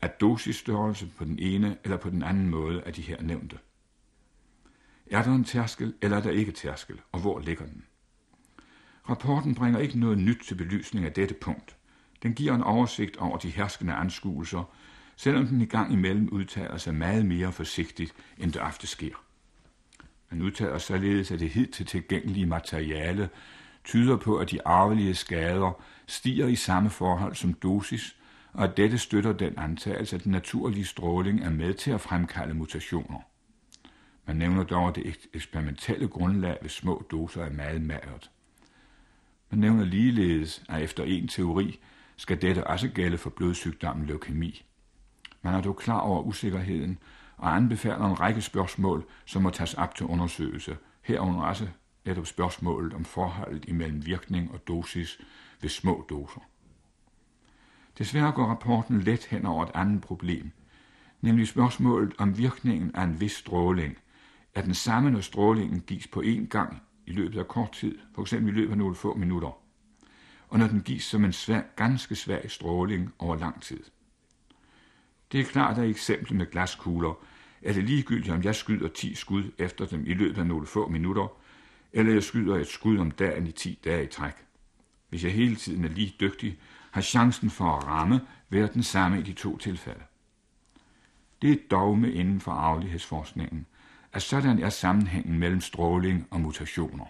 af 0.00 0.10
dosisstørrelse 0.10 1.06
på 1.18 1.24
den 1.24 1.38
ene 1.38 1.76
eller 1.84 1.96
på 1.96 2.10
den 2.10 2.22
anden 2.22 2.48
måde 2.48 2.82
af 2.82 2.92
de 2.92 3.02
her 3.02 3.22
nævnte. 3.22 3.58
Er 5.10 5.22
der 5.22 5.34
en 5.34 5.44
tærskel, 5.44 5.94
eller 6.02 6.16
er 6.16 6.22
der 6.22 6.30
ikke 6.30 6.52
tærskel, 6.52 7.00
og 7.12 7.20
hvor 7.20 7.38
ligger 7.38 7.66
den? 7.66 7.84
Rapporten 9.08 9.54
bringer 9.54 9.80
ikke 9.80 9.98
noget 9.98 10.18
nyt 10.18 10.38
til 10.46 10.54
belysning 10.54 11.06
af 11.06 11.12
dette 11.12 11.34
punkt. 11.34 11.76
Den 12.22 12.34
giver 12.34 12.54
en 12.54 12.62
oversigt 12.62 13.16
over 13.16 13.38
de 13.38 13.50
herskende 13.50 13.92
anskuelser, 13.92 14.72
selvom 15.16 15.46
den 15.46 15.60
i 15.60 15.64
gang 15.64 15.92
imellem 15.92 16.28
udtaler 16.28 16.76
sig 16.76 16.94
meget 16.94 17.26
mere 17.26 17.52
forsigtigt, 17.52 18.14
end 18.38 18.52
det 18.52 18.62
ofte 18.62 18.86
sker. 18.86 19.14
Man 20.30 20.42
udtaler 20.42 20.78
således, 20.78 21.30
at 21.30 21.40
det 21.40 21.50
hidtil 21.50 21.86
tilgængelige 21.86 22.46
materiale 22.46 23.28
tyder 23.84 24.16
på, 24.16 24.36
at 24.36 24.50
de 24.50 24.66
arvelige 24.66 25.14
skader 25.14 25.82
stiger 26.06 26.46
i 26.46 26.56
samme 26.56 26.90
forhold 26.90 27.34
som 27.34 27.54
dosis, 27.54 28.16
og 28.52 28.64
at 28.64 28.76
dette 28.76 28.98
støtter 28.98 29.32
den 29.32 29.58
antagelse, 29.58 30.16
at 30.16 30.24
den 30.24 30.32
naturlige 30.32 30.84
stråling 30.84 31.44
er 31.44 31.50
med 31.50 31.74
til 31.74 31.90
at 31.90 32.00
fremkalde 32.00 32.54
mutationer. 32.54 33.20
Man 34.26 34.36
nævner 34.36 34.62
dog, 34.62 34.88
at 34.88 34.96
det 34.96 35.16
eksperimentelle 35.34 36.08
grundlag 36.08 36.58
ved 36.62 36.70
små 36.70 37.06
doser 37.10 37.44
er 37.44 37.50
meget 37.50 37.82
magert. 37.82 38.30
Man 39.50 39.60
nævner 39.60 39.84
ligeledes, 39.84 40.62
at 40.68 40.82
efter 40.82 41.04
en 41.04 41.28
teori 41.28 41.80
skal 42.16 42.42
dette 42.42 42.66
også 42.66 42.88
gælde 42.88 43.18
for 43.18 43.30
blodsygdommen 43.30 44.06
leukemi. 44.06 44.64
Man 45.46 45.54
er 45.54 45.60
dog 45.60 45.76
klar 45.76 45.98
over 45.98 46.22
usikkerheden 46.22 46.98
og 47.36 47.56
anbefaler 47.56 48.06
en 48.06 48.20
række 48.20 48.42
spørgsmål, 48.42 49.04
som 49.24 49.42
må 49.42 49.50
tages 49.50 49.74
op 49.74 49.94
til 49.94 50.06
undersøgelse, 50.06 50.76
herunder 51.02 51.40
også 51.40 51.68
netop 52.04 52.26
spørgsmålet 52.26 52.94
om 52.94 53.04
forholdet 53.04 53.64
imellem 53.68 54.06
virkning 54.06 54.50
og 54.52 54.68
dosis 54.68 55.18
ved 55.60 55.70
små 55.70 56.06
doser. 56.08 56.40
Desværre 57.98 58.32
går 58.32 58.46
rapporten 58.46 59.00
let 59.00 59.24
hen 59.24 59.46
over 59.46 59.64
et 59.64 59.70
andet 59.74 60.00
problem, 60.00 60.50
nemlig 61.20 61.48
spørgsmålet 61.48 62.14
om 62.18 62.38
virkningen 62.38 62.94
af 62.94 63.02
en 63.02 63.20
vis 63.20 63.32
stråling. 63.32 63.98
Er 64.54 64.62
den 64.62 64.74
samme, 64.74 65.10
når 65.10 65.20
strålingen 65.20 65.80
gives 65.80 66.06
på 66.06 66.22
én 66.22 66.46
gang 66.46 66.82
i 67.06 67.12
løbet 67.12 67.38
af 67.38 67.48
kort 67.48 67.72
tid, 67.72 67.98
for 68.14 68.22
eksempel 68.22 68.54
i 68.54 68.56
løbet 68.56 68.70
af 68.72 68.78
nogle 68.78 68.94
få 68.94 69.14
minutter, 69.14 69.58
og 70.48 70.58
når 70.58 70.66
den 70.66 70.80
gives 70.80 71.04
som 71.04 71.24
en 71.24 71.32
svær, 71.32 71.62
ganske 71.76 72.14
svag 72.16 72.50
stråling 72.50 73.12
over 73.18 73.36
lang 73.36 73.62
tid. 73.62 73.84
Det 75.32 75.40
er 75.40 75.44
klart, 75.44 75.78
at 75.78 75.88
eksemplet 75.88 76.36
med 76.38 76.46
glaskugler 76.50 77.18
er 77.62 77.72
det 77.72 77.84
ligegyldigt, 77.84 78.34
om 78.34 78.42
jeg 78.42 78.54
skyder 78.54 78.88
10 78.88 79.14
skud 79.14 79.44
efter 79.58 79.86
dem 79.86 80.06
i 80.06 80.14
løbet 80.14 80.38
af 80.38 80.46
nogle 80.46 80.66
få 80.66 80.88
minutter, 80.88 81.28
eller 81.92 82.12
jeg 82.12 82.22
skyder 82.22 82.56
et 82.56 82.66
skud 82.66 82.98
om 82.98 83.10
dagen 83.10 83.46
i 83.46 83.52
10 83.52 83.78
dage 83.84 84.04
i 84.04 84.06
træk. 84.06 84.34
Hvis 85.08 85.24
jeg 85.24 85.32
hele 85.32 85.56
tiden 85.56 85.84
er 85.84 85.88
lige 85.88 86.14
dygtig, 86.20 86.58
har 86.90 87.00
chancen 87.00 87.50
for 87.50 87.64
at 87.64 87.86
ramme 87.86 88.20
været 88.50 88.74
den 88.74 88.82
samme 88.82 89.20
i 89.20 89.22
de 89.22 89.32
to 89.32 89.56
tilfælde. 89.58 90.02
Det 91.42 91.50
er 91.50 91.54
et 91.54 91.70
dogme 91.70 92.12
inden 92.12 92.40
for 92.40 92.52
arvelighedsforskningen, 92.52 93.66
at 94.12 94.22
sådan 94.22 94.58
er 94.58 94.68
sammenhængen 94.68 95.38
mellem 95.38 95.60
stråling 95.60 96.26
og 96.30 96.40
mutationer. 96.40 97.04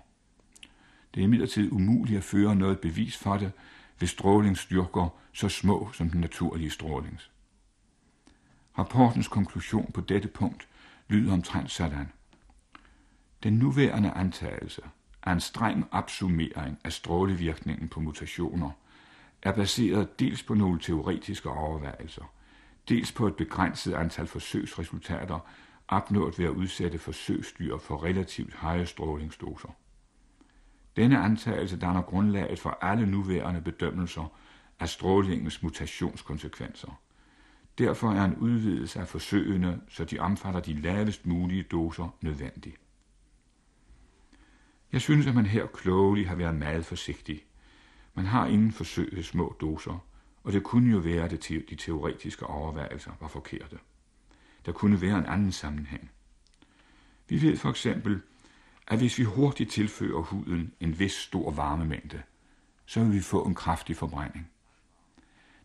Det 1.15 1.21
er 1.21 1.25
imidlertid 1.25 1.73
umuligt 1.73 2.19
at 2.19 2.25
føre 2.25 2.57
noget 2.57 2.81
bevis 2.81 3.17
for 3.17 3.37
det, 3.37 3.53
hvis 3.99 4.11
stråling 4.11 4.57
styrker 4.57 5.09
så 5.33 5.49
små 5.49 5.91
som 5.93 6.11
den 6.11 6.21
naturlige 6.21 6.71
strålings. 6.71 7.31
Rapportens 8.79 9.29
konklusion 9.29 9.91
på 9.93 10.01
dette 10.01 10.29
punkt 10.29 10.69
lyder 11.09 11.33
omtrent 11.33 11.71
sådan. 11.71 12.13
Den 13.43 13.53
nuværende 13.53 14.11
antagelse 14.11 14.83
af 15.23 15.33
en 15.33 15.41
streng 15.41 15.89
opsummering 15.91 16.79
af 16.85 16.93
strålevirkningen 16.93 17.89
på 17.89 18.01
mutationer 18.01 18.71
er 19.43 19.53
baseret 19.53 20.21
dels 20.21 20.43
på 20.43 20.55
nogle 20.55 20.81
teoretiske 20.81 21.51
overvejelser, 21.51 22.33
dels 22.89 23.13
på 23.13 23.27
et 23.27 23.37
begrænset 23.37 23.95
antal 23.95 24.27
forsøgsresultater 24.27 25.39
opnået 25.89 26.39
ved 26.39 26.47
at 26.47 26.51
udsætte 26.51 26.99
forsøgsdyr 26.99 27.79
for 27.79 28.05
relativt 28.05 28.55
høje 28.55 28.87
strålingsdoser. 28.87 29.69
Denne 30.97 31.19
antagelse 31.19 31.77
danner 31.77 32.03
grundlaget 32.03 32.59
for 32.59 32.79
alle 32.83 33.07
nuværende 33.07 33.61
bedømmelser 33.61 34.33
af 34.81 34.89
strålingens 34.89 35.63
mutationskonsekvenser– 35.63 37.01
Derfor 37.79 38.11
er 38.11 38.25
en 38.25 38.37
udvidelse 38.37 39.01
af 39.01 39.09
forsøgene, 39.09 39.81
så 39.89 40.05
de 40.05 40.19
omfatter 40.19 40.61
de 40.61 40.81
lavest 40.81 41.27
mulige 41.27 41.63
doser, 41.63 42.17
nødvendig. 42.21 42.75
Jeg 44.93 45.01
synes, 45.01 45.27
at 45.27 45.35
man 45.35 45.47
her 45.47 45.67
klogelig 45.67 46.29
har 46.29 46.35
været 46.35 46.55
meget 46.55 46.87
forsigtig. 46.87 47.45
Man 48.15 48.27
har 48.27 48.47
ingen 48.47 48.73
forsøg 48.73 49.17
ved 49.17 49.23
små 49.23 49.57
doser, 49.61 50.07
og 50.45 50.53
det 50.53 50.63
kunne 50.63 50.91
jo 50.91 50.99
være, 50.99 51.25
at 51.25 51.31
de 51.71 51.77
teoretiske 51.77 52.47
overvejelser 52.47 53.13
var 53.21 53.29
forkerte. 53.29 53.79
Der 54.67 54.73
kunne 54.73 55.01
være 55.01 55.19
en 55.19 55.27
anden 55.27 55.53
sammenhæng. 55.53 56.11
Vi 57.29 57.43
ved 57.43 57.57
for 57.57 57.71
eksempel, 57.71 58.21
at 58.87 58.99
hvis 58.99 59.19
vi 59.19 59.25
hurtigt 59.25 59.71
tilfører 59.71 60.23
huden 60.23 60.73
en 60.81 60.99
vis 60.99 61.13
stor 61.13 61.51
varmemængde, 61.51 62.23
så 62.87 63.05
vil 63.05 63.13
vi 63.13 63.21
få 63.21 63.45
en 63.45 63.55
kraftig 63.55 63.97
forbrænding. 63.97 64.51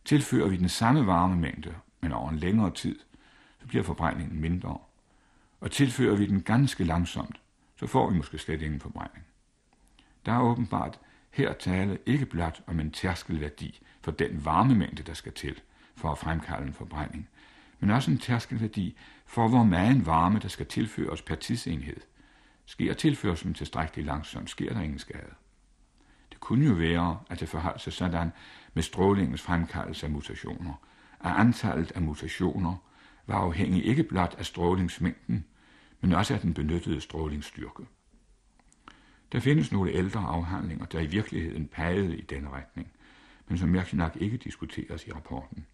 Tilfører 0.06 0.50
vi 0.50 0.58
den 0.58 0.70
samme 0.70 1.08
varmemængde, 1.08 1.76
men 2.02 2.12
over 2.12 2.30
en 2.30 2.38
længere 2.38 2.72
tid, 2.72 3.00
så 3.60 3.68
bliver 3.68 3.84
forbrændingen 3.84 4.42
mindre. 4.42 4.78
Og 5.62 5.72
tilfører 5.72 6.16
vi 6.16 6.26
den 6.26 6.42
ganske 6.42 6.84
langsomt, 6.84 7.42
så 7.76 7.88
får 7.88 8.10
vi 8.10 8.18
måske 8.18 8.38
slet 8.38 8.62
ingen 8.62 8.80
forbrænding. 8.80 9.26
Der 10.26 10.32
er 10.32 10.42
åbenbart 10.42 11.00
her 11.32 11.54
tale 11.54 11.98
ikke 12.06 12.26
blot 12.26 12.62
om 12.68 12.80
en 12.80 12.92
tærskelværdi 12.92 13.82
for 14.02 14.12
den 14.12 14.46
varmemængde, 14.46 15.04
der 15.04 15.14
skal 15.14 15.32
til 15.32 15.62
for 15.96 16.12
at 16.12 16.18
fremkalde 16.18 16.68
en 16.68 16.74
forbrænding, 16.74 17.30
men 17.80 17.90
også 17.90 18.12
en 18.12 18.18
tærskelværdi 18.18 18.98
for, 19.26 19.48
hvor 19.48 19.64
meget 19.64 20.06
varme, 20.06 20.40
der 20.40 20.48
skal 20.48 20.66
tilføres 20.66 21.22
per 21.22 21.36
tidsenhed. 21.36 21.98
Sker 22.66 22.94
tilførselen 22.94 23.54
tilstrækkeligt 23.54 24.06
langsomt, 24.06 24.50
sker 24.50 24.74
der 24.74 24.82
ingen 24.82 25.00
skade. 25.00 25.34
Det 26.30 26.40
kunne 26.40 26.66
jo 26.66 26.74
være, 26.74 27.20
at 27.30 27.40
det 27.40 27.50
forholdt 27.50 27.82
sig 27.82 27.94
sådan 27.94 28.32
med 28.74 28.84
strålingens 28.84 29.42
fremkaldelse 29.42 30.06
af 30.06 30.12
mutationer, 30.12 30.74
at 31.24 31.32
antallet 31.32 31.92
af 31.92 32.02
mutationer 32.02 32.76
var 33.28 33.36
afhængig 33.36 33.86
ikke 33.86 34.04
blot 34.04 34.36
af 34.38 34.46
strålingsmængden, 34.46 35.46
men 36.02 36.14
også 36.14 36.34
af 36.34 36.40
den 36.40 36.54
benyttede 36.54 37.02
strålingsstyrke. 37.02 37.86
Der 39.32 39.40
findes 39.40 39.72
nogle 39.72 39.92
ældre 39.92 40.20
afhandlinger, 40.20 40.86
der 40.86 41.00
i 41.00 41.06
virkeligheden 41.06 41.68
pegede 41.68 42.18
i 42.18 42.22
denne 42.22 42.50
retning, 42.50 42.92
men 43.48 43.58
som 43.58 43.70
mærkeligt 43.70 43.98
nok 43.98 44.16
ikke 44.16 44.38
diskuteres 44.38 45.08
i 45.08 45.12
rapporten. 45.12 45.66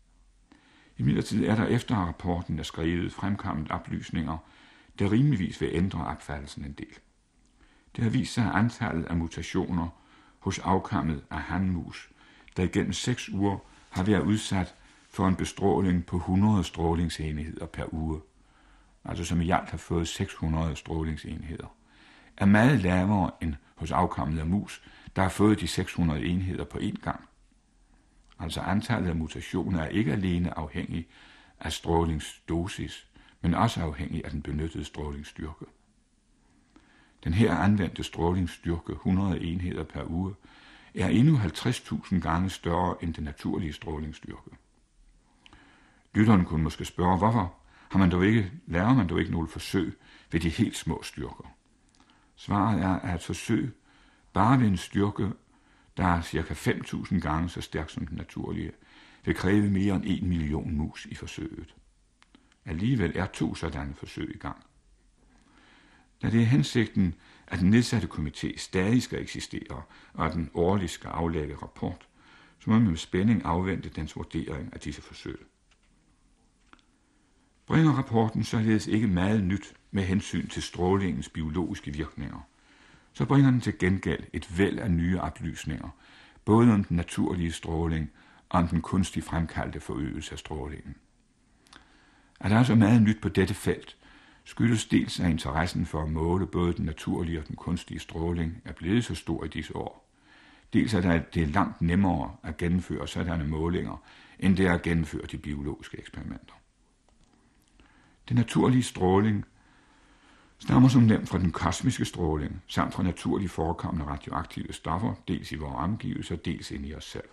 I 0.97 1.03
midlertid 1.03 1.45
er 1.45 1.55
der 1.55 1.65
efter 1.65 1.95
rapporten 1.95 2.59
er 2.59 2.63
skrevet 2.63 3.13
fremkommet 3.13 3.71
oplysninger, 3.71 4.37
der 4.99 5.11
rimeligvis 5.11 5.61
vil 5.61 5.69
ændre 5.73 6.05
opfattelsen 6.05 6.65
en 6.65 6.71
del. 6.71 6.97
Det 7.95 8.03
har 8.03 8.11
vist 8.11 8.33
sig, 8.33 8.45
at 8.45 8.55
antallet 8.55 9.05
af 9.05 9.17
mutationer 9.17 9.89
hos 10.39 10.59
afkammet 10.59 11.23
af 11.29 11.39
handmus, 11.41 12.09
der 12.57 12.63
igennem 12.63 12.93
seks 12.93 13.29
uger 13.29 13.57
har 13.89 14.03
været 14.03 14.21
udsat 14.21 14.75
for 15.09 15.27
en 15.27 15.35
bestråling 15.35 16.05
på 16.05 16.17
100 16.17 16.63
strålingsenheder 16.63 17.65
per 17.65 17.93
uge, 17.93 18.21
altså 19.05 19.23
som 19.23 19.41
i 19.41 19.49
alt 19.49 19.69
har 19.69 19.77
fået 19.77 20.07
600 20.07 20.75
strålingsenheder, 20.75 21.75
er 22.37 22.45
meget 22.45 22.79
lavere 22.79 23.31
end 23.41 23.55
hos 23.75 23.91
afkammet 23.91 24.39
af 24.39 24.45
mus, 24.45 24.83
der 25.15 25.21
har 25.21 25.29
fået 25.29 25.59
de 25.59 25.67
600 25.67 26.25
enheder 26.25 26.63
på 26.63 26.77
én 26.77 27.01
gang. 27.01 27.27
Altså 28.39 28.61
antallet 28.61 29.09
af 29.09 29.15
mutationer 29.15 29.79
er 29.81 29.87
ikke 29.87 30.11
alene 30.11 30.57
afhængig 30.57 31.07
af 31.59 31.73
strålingsdosis, 31.73 33.07
men 33.41 33.53
også 33.53 33.81
afhængig 33.81 34.25
af 34.25 34.31
den 34.31 34.41
benyttede 34.41 34.85
strålingsstyrke. 34.85 35.65
Den 37.23 37.33
her 37.33 37.55
anvendte 37.55 38.03
strålingsstyrke, 38.03 38.91
100 38.91 39.41
enheder 39.41 39.83
per 39.83 40.03
uge, 40.09 40.35
er 40.95 41.07
endnu 41.07 41.37
50.000 41.37 42.19
gange 42.19 42.49
større 42.49 42.95
end 43.03 43.13
den 43.13 43.23
naturlige 43.23 43.73
strålingsstyrke. 43.73 44.49
Lytteren 46.13 46.45
kunne 46.45 46.63
måske 46.63 46.85
spørge, 46.85 47.17
hvorfor 47.17 47.55
har 47.89 47.99
man 47.99 48.11
dog 48.11 48.25
ikke, 48.25 48.51
lærer 48.67 48.93
man 48.93 49.09
dog 49.09 49.19
ikke 49.19 49.31
nogle 49.31 49.47
forsøg 49.47 49.97
ved 50.31 50.39
de 50.39 50.49
helt 50.49 50.77
små 50.77 51.03
styrker? 51.03 51.53
Svaret 52.35 52.81
er, 52.81 52.99
at 52.99 53.15
et 53.15 53.23
forsøg 53.23 53.75
bare 54.33 54.59
ved 54.59 54.67
en 54.67 54.77
styrke, 54.77 55.31
der 55.97 56.05
er 56.05 56.21
cirka 56.21 56.53
5.000 56.53 57.19
gange 57.19 57.49
så 57.49 57.61
stærk 57.61 57.89
som 57.89 58.07
den 58.07 58.17
naturlige, 58.17 58.71
vil 59.25 59.35
kræve 59.35 59.69
mere 59.69 59.95
end 59.95 60.03
1 60.05 60.23
million 60.23 60.73
mus 60.73 61.05
i 61.05 61.15
forsøget. 61.15 61.75
Alligevel 62.65 63.11
er 63.15 63.25
to 63.25 63.55
sådanne 63.55 63.95
forsøg 63.95 64.35
i 64.35 64.37
gang. 64.37 64.65
Da 66.21 66.29
det 66.29 66.41
er 66.41 66.45
hensigten, 66.45 67.15
at 67.47 67.59
den 67.59 67.69
nedsatte 67.69 68.07
komité 68.07 68.57
stadig 68.57 69.03
skal 69.03 69.21
eksistere, 69.21 69.81
og 70.13 70.25
at 70.25 70.33
den 70.33 70.49
årligt 70.53 70.91
skal 70.91 71.09
aflægge 71.09 71.55
rapport, 71.55 72.07
så 72.59 72.69
må 72.69 72.79
man 72.79 72.87
med 72.87 72.97
spænding 72.97 73.45
afvente 73.45 73.89
dens 73.89 74.15
vurdering 74.15 74.73
af 74.73 74.79
disse 74.79 75.01
forsøg. 75.01 75.47
Bringer 77.67 77.91
rapporten 77.91 78.43
således 78.43 78.87
ikke 78.87 79.07
meget 79.07 79.43
nyt 79.43 79.73
med 79.91 80.03
hensyn 80.03 80.47
til 80.47 80.63
strålingens 80.63 81.29
biologiske 81.29 81.93
virkninger, 81.93 82.47
så 83.13 83.25
bringer 83.25 83.51
den 83.51 83.61
til 83.61 83.77
gengæld 83.77 84.23
et 84.33 84.57
væld 84.57 84.79
af 84.79 84.91
nye 84.91 85.19
oplysninger, 85.19 85.89
både 86.45 86.73
om 86.73 86.83
den 86.83 86.97
naturlige 86.97 87.51
stråling 87.51 88.11
og 88.49 88.59
om 88.59 88.67
den 88.67 88.81
kunstigt 88.81 89.25
fremkaldte 89.25 89.79
forøgelse 89.79 90.31
af 90.31 90.39
strålingen. 90.39 90.95
At 92.39 92.51
der 92.51 92.57
er 92.57 92.63
så 92.63 92.75
meget 92.75 93.01
nyt 93.01 93.21
på 93.21 93.29
dette 93.29 93.53
felt, 93.53 93.97
skyldes 94.43 94.85
dels 94.85 95.19
af 95.19 95.29
interessen 95.29 95.85
for 95.85 96.03
at 96.03 96.11
måle 96.11 96.47
både 96.47 96.73
den 96.73 96.85
naturlige 96.85 97.39
og 97.39 97.47
den 97.47 97.55
kunstige 97.55 97.99
stråling 97.99 98.61
er 98.65 98.73
blevet 98.73 99.05
så 99.05 99.15
stor 99.15 99.43
i 99.43 99.47
disse 99.47 99.75
år. 99.75 100.11
Dels 100.73 100.93
er 100.93 101.19
det 101.33 101.43
er 101.43 101.47
langt 101.47 101.81
nemmere 101.81 102.35
at 102.43 102.57
gennemføre 102.57 103.07
sådanne 103.07 103.47
målinger, 103.47 104.03
end 104.39 104.57
det 104.57 104.65
er 104.65 104.73
at 104.73 104.81
gennemføre 104.81 105.25
de 105.31 105.37
biologiske 105.37 105.99
eksperimenter. 105.99 106.53
Den 108.29 108.35
naturlige 108.35 108.83
stråling 108.83 109.45
stammer 110.59 110.89
som 110.89 111.01
nemt 111.01 111.29
fra 111.29 111.37
den 111.37 111.51
kosmiske 111.51 112.05
stråling, 112.05 112.63
samt 112.67 112.93
fra 112.93 113.03
naturligt 113.03 113.51
forekommende 113.51 114.11
radioaktive 114.11 114.73
stoffer, 114.73 115.13
dels 115.27 115.51
i 115.51 115.55
vores 115.55 115.75
omgivelser, 115.77 116.35
dels 116.35 116.71
inde 116.71 116.87
i 116.87 116.95
os 116.95 117.05
selv. 117.05 117.29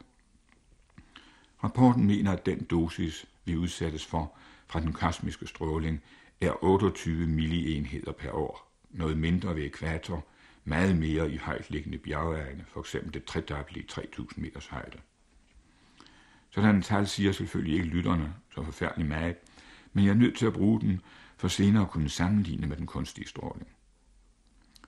Rapporten 1.65 2.07
mener, 2.07 2.33
at 2.33 2.47
den 2.47 2.65
dosis, 2.65 3.27
vi 3.45 3.57
udsættes 3.57 4.07
for 4.07 4.33
fra 4.67 4.81
den 4.81 4.93
kosmiske 4.93 5.47
stråling, 5.47 6.03
er 6.41 6.65
28 6.65 7.27
millienheder 7.27 8.13
per 8.13 8.31
år, 8.31 8.73
noget 8.91 9.19
mindre 9.19 9.57
ved 9.57 9.65
ekvator, 9.65 10.25
meget 10.65 10.97
mere 10.97 11.31
i 11.31 11.37
højt 11.37 11.71
liggende 11.71 11.99
bjergeegne, 11.99 12.65
for 12.69 12.81
eksempel 12.81 13.23
tredobbelte 13.23 13.81
i 13.81 13.87
3000 13.87 14.45
meters 14.45 14.67
højde. 14.67 14.99
Sådan 16.51 16.75
en 16.75 16.83
tal 16.83 17.07
siger 17.07 17.33
selvfølgelig 17.33 17.75
ikke 17.75 17.87
lytterne 17.87 18.35
så 18.55 18.65
forfærdeligt 18.65 19.09
meget, 19.09 19.37
men 19.95 20.05
jeg 20.05 20.11
er 20.11 20.15
nødt 20.15 20.37
til 20.37 20.47
at 20.47 20.53
bruge 20.53 20.81
den 20.81 21.01
for 21.37 21.49
senere 21.49 21.83
at 21.83 21.91
kunne 21.91 22.09
sammenligne 22.09 22.67
med 22.67 22.77
den 22.77 22.87
kunstige 22.87 23.29
stråling. 23.29 23.69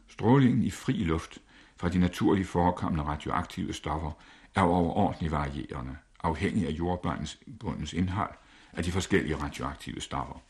Strålingen 0.09 0.63
i 0.63 0.71
fri 0.71 0.93
luft 0.93 1.39
fra 1.77 1.89
de 1.89 1.99
naturligt 1.99 2.49
forekommende 2.49 3.05
radioaktive 3.05 3.73
stoffer 3.73 4.11
er 4.55 4.63
overordentligt 4.63 5.33
varierende, 5.33 5.97
afhængig 6.23 6.67
af 6.67 6.71
jordbundens 6.71 7.93
indhold 7.93 8.35
af 8.73 8.85
de 8.85 8.93
forskellige 8.93 9.37
radioaktive 9.37 10.01
stoffer. 10.01 10.43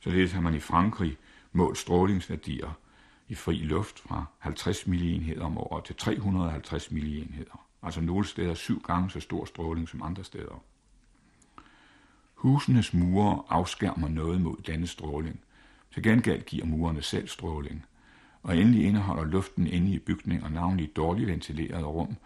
Således 0.00 0.32
har 0.32 0.40
man 0.40 0.54
i 0.54 0.60
Frankrig 0.60 1.16
målt 1.52 1.78
strålingsværdier 1.78 2.78
i 3.28 3.34
fri 3.34 3.56
luft 3.56 4.00
fra 4.00 4.24
50 4.38 4.86
millienheder 4.86 5.44
om 5.44 5.58
året 5.58 5.84
til 5.84 5.96
350 5.96 6.90
millienheder, 6.90 7.66
altså 7.82 8.00
nogle 8.00 8.24
steder 8.24 8.54
syv 8.54 8.82
gange 8.82 9.10
så 9.10 9.20
stor 9.20 9.44
stråling 9.44 9.88
som 9.88 10.02
andre 10.02 10.24
steder. 10.24 10.62
Husenes 12.44 12.94
mure 12.94 13.42
afskærmer 13.48 14.08
noget 14.08 14.40
mod 14.40 14.56
denne 14.66 14.86
stråling. 14.86 15.40
Til 15.94 16.02
gengæld 16.02 16.42
giver 16.42 16.66
murene 16.66 17.02
selv 17.02 17.28
stråling. 17.28 17.84
Og 18.42 18.56
endelig 18.56 18.84
indeholder 18.84 19.24
luften 19.24 19.66
inde 19.66 19.90
i 19.90 19.98
bygninger, 19.98 20.48
navnlig 20.48 20.96
dårligt 20.96 21.28
ventilerede 21.28 21.84
rum, 21.84 22.16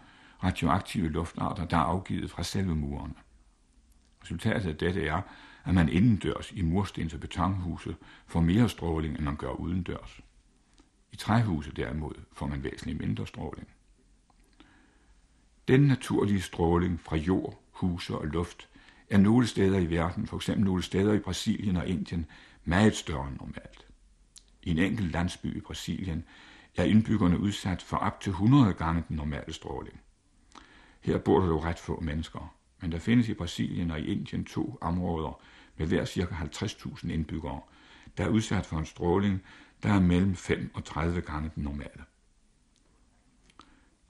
radioaktive 0.43 1.09
luftarter, 1.09 1.65
der 1.65 1.77
er 1.77 1.81
afgivet 1.81 2.31
fra 2.31 2.43
selve 2.43 2.75
murene. 2.75 3.13
Resultatet 4.23 4.69
af 4.69 4.77
dette 4.77 5.07
er, 5.07 5.21
at 5.65 5.73
man 5.73 5.89
indendørs 5.89 6.51
i 6.51 6.61
murstens- 6.61 7.13
og 7.13 7.19
betonhuse 7.19 7.95
får 8.27 8.41
mere 8.41 8.69
stråling, 8.69 9.15
end 9.15 9.23
man 9.23 9.35
gør 9.35 9.51
udendørs. 9.51 10.21
I 11.11 11.15
træhuse 11.15 11.71
derimod 11.71 12.13
får 12.33 12.47
man 12.47 12.63
væsentligt 12.63 12.99
mindre 12.99 13.27
stråling. 13.27 13.67
Den 15.67 15.81
naturlige 15.81 16.41
stråling 16.41 16.99
fra 16.99 17.15
jord, 17.15 17.59
huse 17.71 18.17
og 18.17 18.27
luft 18.27 18.69
er 19.09 19.17
nogle 19.17 19.47
steder 19.47 19.79
i 19.79 19.89
verden, 19.89 20.27
for 20.27 20.35
eksempel 20.37 20.65
nogle 20.65 20.83
steder 20.83 21.13
i 21.13 21.19
Brasilien 21.19 21.75
og 21.75 21.87
Indien, 21.87 22.25
meget 22.63 22.95
større 22.95 23.27
end 23.27 23.37
normalt. 23.37 23.85
I 24.63 24.71
en 24.71 24.79
enkelt 24.79 25.11
landsby 25.11 25.57
i 25.57 25.61
Brasilien 25.61 26.23
er 26.77 26.83
indbyggerne 26.83 27.39
udsat 27.39 27.81
for 27.81 27.97
op 27.97 28.21
til 28.21 28.29
100 28.29 28.73
gange 28.73 29.03
den 29.07 29.15
normale 29.15 29.53
stråling. 29.53 29.99
Her 31.01 31.17
bor 31.17 31.39
der 31.39 31.47
jo 31.47 31.63
ret 31.63 31.79
få 31.79 31.99
mennesker, 31.99 32.55
men 32.81 32.91
der 32.91 32.99
findes 32.99 33.29
i 33.29 33.33
Brasilien 33.33 33.91
og 33.91 33.99
i 33.99 34.05
Indien 34.05 34.45
to 34.45 34.77
områder 34.81 35.41
med 35.77 35.87
hver 35.87 36.05
ca. 36.05 36.21
50.000 36.21 37.11
indbyggere, 37.11 37.61
der 38.17 38.23
er 38.23 38.29
udsat 38.29 38.65
for 38.65 38.77
en 38.77 38.85
stråling, 38.85 39.41
der 39.83 39.93
er 39.93 39.99
mellem 39.99 40.35
5 40.35 40.71
og 40.73 40.85
30 40.85 41.21
gange 41.21 41.51
den 41.55 41.63
normale. 41.63 42.03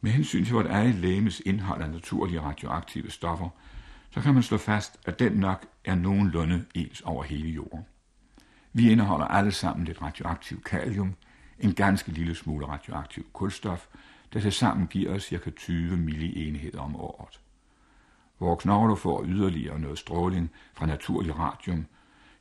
Med 0.02 0.12
hensyn 0.12 0.46
til 0.46 0.54
vort 0.54 0.66
eget 0.66 0.96
lægemes 0.96 1.42
indhold 1.46 1.82
af 1.82 1.90
naturlige 1.90 2.42
radioaktive 2.42 3.12
stoffer, 3.12 3.50
så 4.12 4.22
kan 4.22 4.34
man 4.34 4.44
slå 4.44 4.58
fast, 4.58 5.00
at 5.06 5.20
den 5.20 5.32
nok 5.32 5.66
er 5.86 5.96
nogenlunde 5.96 6.66
ens 6.74 7.02
over 7.02 7.24
hele 7.24 7.50
jorden. 7.50 7.86
Vi 8.74 8.92
indeholder 8.92 9.26
alle 9.26 9.52
sammen 9.52 9.86
lidt 9.86 10.02
radioaktiv 10.02 10.62
kalium, 10.64 11.16
en 11.60 11.74
ganske 11.74 12.12
lille 12.12 12.36
smule 12.36 12.68
radioaktiv 12.68 13.26
kulstof, 13.34 13.88
der 14.34 14.40
til 14.40 14.52
sammen 14.52 14.88
giver 14.88 15.16
os 15.16 15.24
ca. 15.24 15.50
20 15.50 15.98
millienheder 15.98 16.82
om 16.82 16.96
året. 16.96 17.40
Vores 18.40 18.62
knogler 18.64 18.96
får 18.96 19.24
yderligere 19.28 19.80
noget 19.80 20.00
stråling 20.00 20.52
fra 20.74 20.86
naturlig 20.86 21.40
radium. 21.40 21.86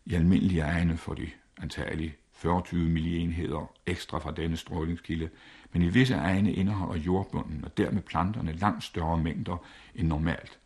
I 0.04 0.14
almindelige 0.14 0.62
egne 0.62 0.96
for 0.96 1.14
de 1.14 1.30
antageligt 1.62 2.14
40 2.32 2.62
millienheder 2.72 3.72
ekstra 3.86 4.18
fra 4.18 4.30
denne 4.30 4.56
strålingskilde, 4.56 5.30
men 5.72 5.82
i 5.82 5.88
visse 5.88 6.14
egne 6.14 6.52
indeholder 6.52 7.02
jordbunden 7.02 7.64
og 7.64 7.76
dermed 7.76 8.02
planterne 8.02 8.52
langt 8.52 8.84
større 8.84 9.18
mængder 9.18 9.64
end 9.94 10.08
normalt. 10.08 10.58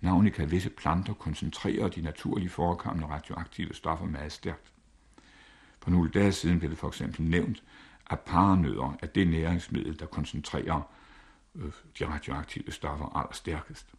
Navnlig 0.00 0.32
kan 0.32 0.50
visse 0.50 0.70
planter 0.70 1.14
koncentrere 1.14 1.88
de 1.88 2.00
naturligt 2.00 2.52
forekommende 2.52 3.08
radioaktive 3.08 3.74
stoffer 3.74 4.06
meget 4.06 4.32
stærkt. 4.32 4.72
For 5.82 5.90
nogle 5.90 6.10
dage 6.10 6.32
siden 6.32 6.58
blev 6.58 6.70
det 6.70 6.78
for 6.78 6.88
eksempel 6.88 7.22
nævnt, 7.22 7.62
at 8.10 8.20
paranødder 8.20 8.96
er 9.02 9.06
det 9.06 9.28
næringsmiddel, 9.28 9.98
der 9.98 10.06
koncentrerer 10.06 10.80
øh, 11.54 11.72
de 11.98 12.08
radioaktive 12.08 12.72
stoffer 12.72 13.16
allerstærkest. 13.16 13.94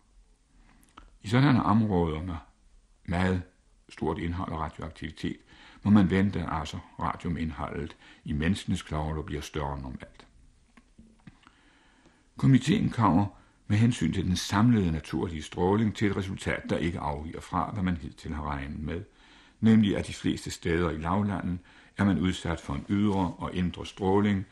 I 1.21 1.27
sådanne 1.27 1.63
områder 1.63 2.21
med 2.23 2.35
meget 3.05 3.41
stort 3.89 4.17
indhold 4.17 4.51
af 4.51 4.57
radioaktivitet, 4.57 5.37
må 5.83 5.91
man 5.91 6.09
vente 6.09 6.45
altså 6.49 6.79
radiumindholdet 6.99 7.97
i 8.23 8.33
menneskenes 8.33 8.81
knogler 8.81 9.21
bliver 9.21 9.41
større 9.41 9.73
end 9.73 9.81
normalt. 9.81 10.27
Komiteen 12.37 12.89
kommer 12.89 13.25
med 13.69 13.77
hensyn 13.77 14.13
til 14.13 14.25
den 14.25 14.35
samlede 14.35 14.91
naturlige 14.91 15.41
stråling 15.41 15.95
til 15.95 16.09
et 16.09 16.17
resultat, 16.17 16.63
der 16.69 16.77
ikke 16.77 16.99
afviger 16.99 17.41
fra, 17.41 17.71
hvad 17.73 17.83
man 17.83 17.97
hidtil 17.97 18.33
har 18.33 18.49
regnet 18.49 18.79
med, 18.79 19.01
nemlig 19.59 19.97
at 19.97 20.07
de 20.07 20.13
fleste 20.13 20.51
steder 20.51 20.89
i 20.89 20.97
lavlandet 20.97 21.59
er 21.97 22.03
man 22.03 22.19
udsat 22.19 22.59
for 22.59 22.73
en 22.73 22.85
ydre 22.89 23.33
og 23.37 23.55
indre 23.55 23.85
stråling, 23.85 24.45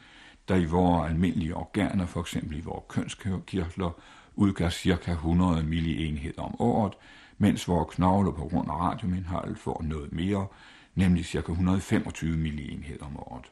der 0.47 0.55
i 0.55 0.65
vores 0.65 1.09
almindelige 1.09 1.55
organer, 1.55 2.05
for 2.05 2.21
eksempel 2.21 2.57
i 2.57 2.61
vores 2.61 2.83
kønskirtler, 2.89 3.91
udgør 4.35 4.69
ca. 4.69 5.11
100 5.11 5.63
millienheder 5.63 6.41
om 6.41 6.61
året, 6.61 6.93
mens 7.37 7.67
vores 7.67 7.95
knogler 7.95 8.31
på 8.31 8.47
grund 8.47 8.69
af 8.69 8.79
radiumindholdet 8.79 9.57
får 9.57 9.81
noget 9.83 10.11
mere, 10.11 10.47
nemlig 10.95 11.25
ca. 11.25 11.37
125 11.37 12.37
millienheder 12.37 13.05
om 13.05 13.17
året. 13.17 13.45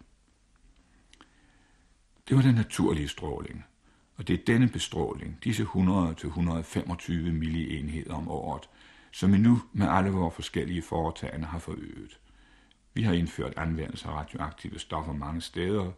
Det 2.29 2.37
var 2.37 2.43
den 2.43 2.55
naturlige 2.55 3.07
stråling, 3.07 3.65
og 4.17 4.27
det 4.27 4.39
er 4.39 4.45
denne 4.47 4.67
bestråling, 4.67 5.37
disse 5.43 5.63
100-125 5.63 7.11
millienheder 7.11 8.13
om 8.13 8.27
året, 8.27 8.69
som 9.11 9.33
vi 9.33 9.37
nu 9.37 9.61
med 9.73 9.87
alle 9.89 10.09
vores 10.09 10.35
forskellige 10.35 10.81
foretagende 10.81 11.47
har 11.47 11.59
forøget. 11.59 12.19
Vi 12.93 13.03
har 13.03 13.13
indført 13.13 13.53
anvendelse 13.57 14.07
af 14.07 14.11
radioaktive 14.11 14.79
stoffer 14.79 15.13
mange 15.13 15.41
steder. 15.41 15.91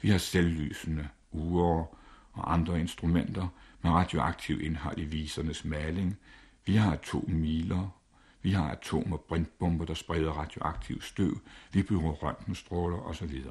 Vi 0.00 0.08
har 0.08 0.18
selvlysende 0.18 1.08
uger 1.32 1.84
og 2.32 2.52
andre 2.52 2.80
instrumenter 2.80 3.48
med 3.82 3.90
radioaktiv 3.90 4.60
indhold 4.60 4.98
i 4.98 5.04
visernes 5.04 5.64
maling. 5.64 6.18
Vi 6.66 6.76
har 6.76 6.92
atommiler. 6.92 7.88
Vi 8.42 8.50
har 8.50 8.70
atom- 8.70 9.12
og 9.12 9.20
brintbomber, 9.20 9.84
der 9.84 9.94
spreder 9.94 10.30
radioaktiv 10.30 11.02
støv. 11.02 11.40
Vi 11.72 11.82
bruger 11.82 12.12
røntgenstråler 12.12 12.96
osv. 12.96 13.44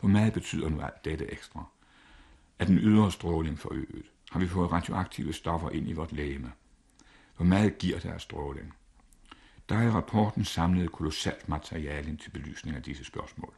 Hvor 0.00 0.08
meget 0.08 0.32
betyder 0.32 0.68
nu 0.68 0.80
alt 0.80 1.04
dette 1.04 1.32
ekstra? 1.32 1.64
Er 2.58 2.64
den 2.64 2.78
ydre 2.78 3.12
stråling 3.12 3.58
forøget? 3.58 4.10
Har 4.30 4.40
vi 4.40 4.48
fået 4.48 4.72
radioaktive 4.72 5.32
stoffer 5.32 5.70
ind 5.70 5.88
i 5.88 5.92
vort 5.92 6.12
lægeme? 6.12 6.52
Hvor 7.36 7.46
meget 7.46 7.78
giver 7.78 7.98
der 7.98 8.18
stråling? 8.18 8.74
Der 9.68 9.76
er 9.76 9.82
i 9.82 9.90
rapporten 9.90 10.44
samlet 10.44 10.92
kolossalt 10.92 11.48
materiale 11.48 12.16
til 12.16 12.30
belysning 12.30 12.76
af 12.76 12.82
disse 12.82 13.04
spørgsmål. 13.04 13.54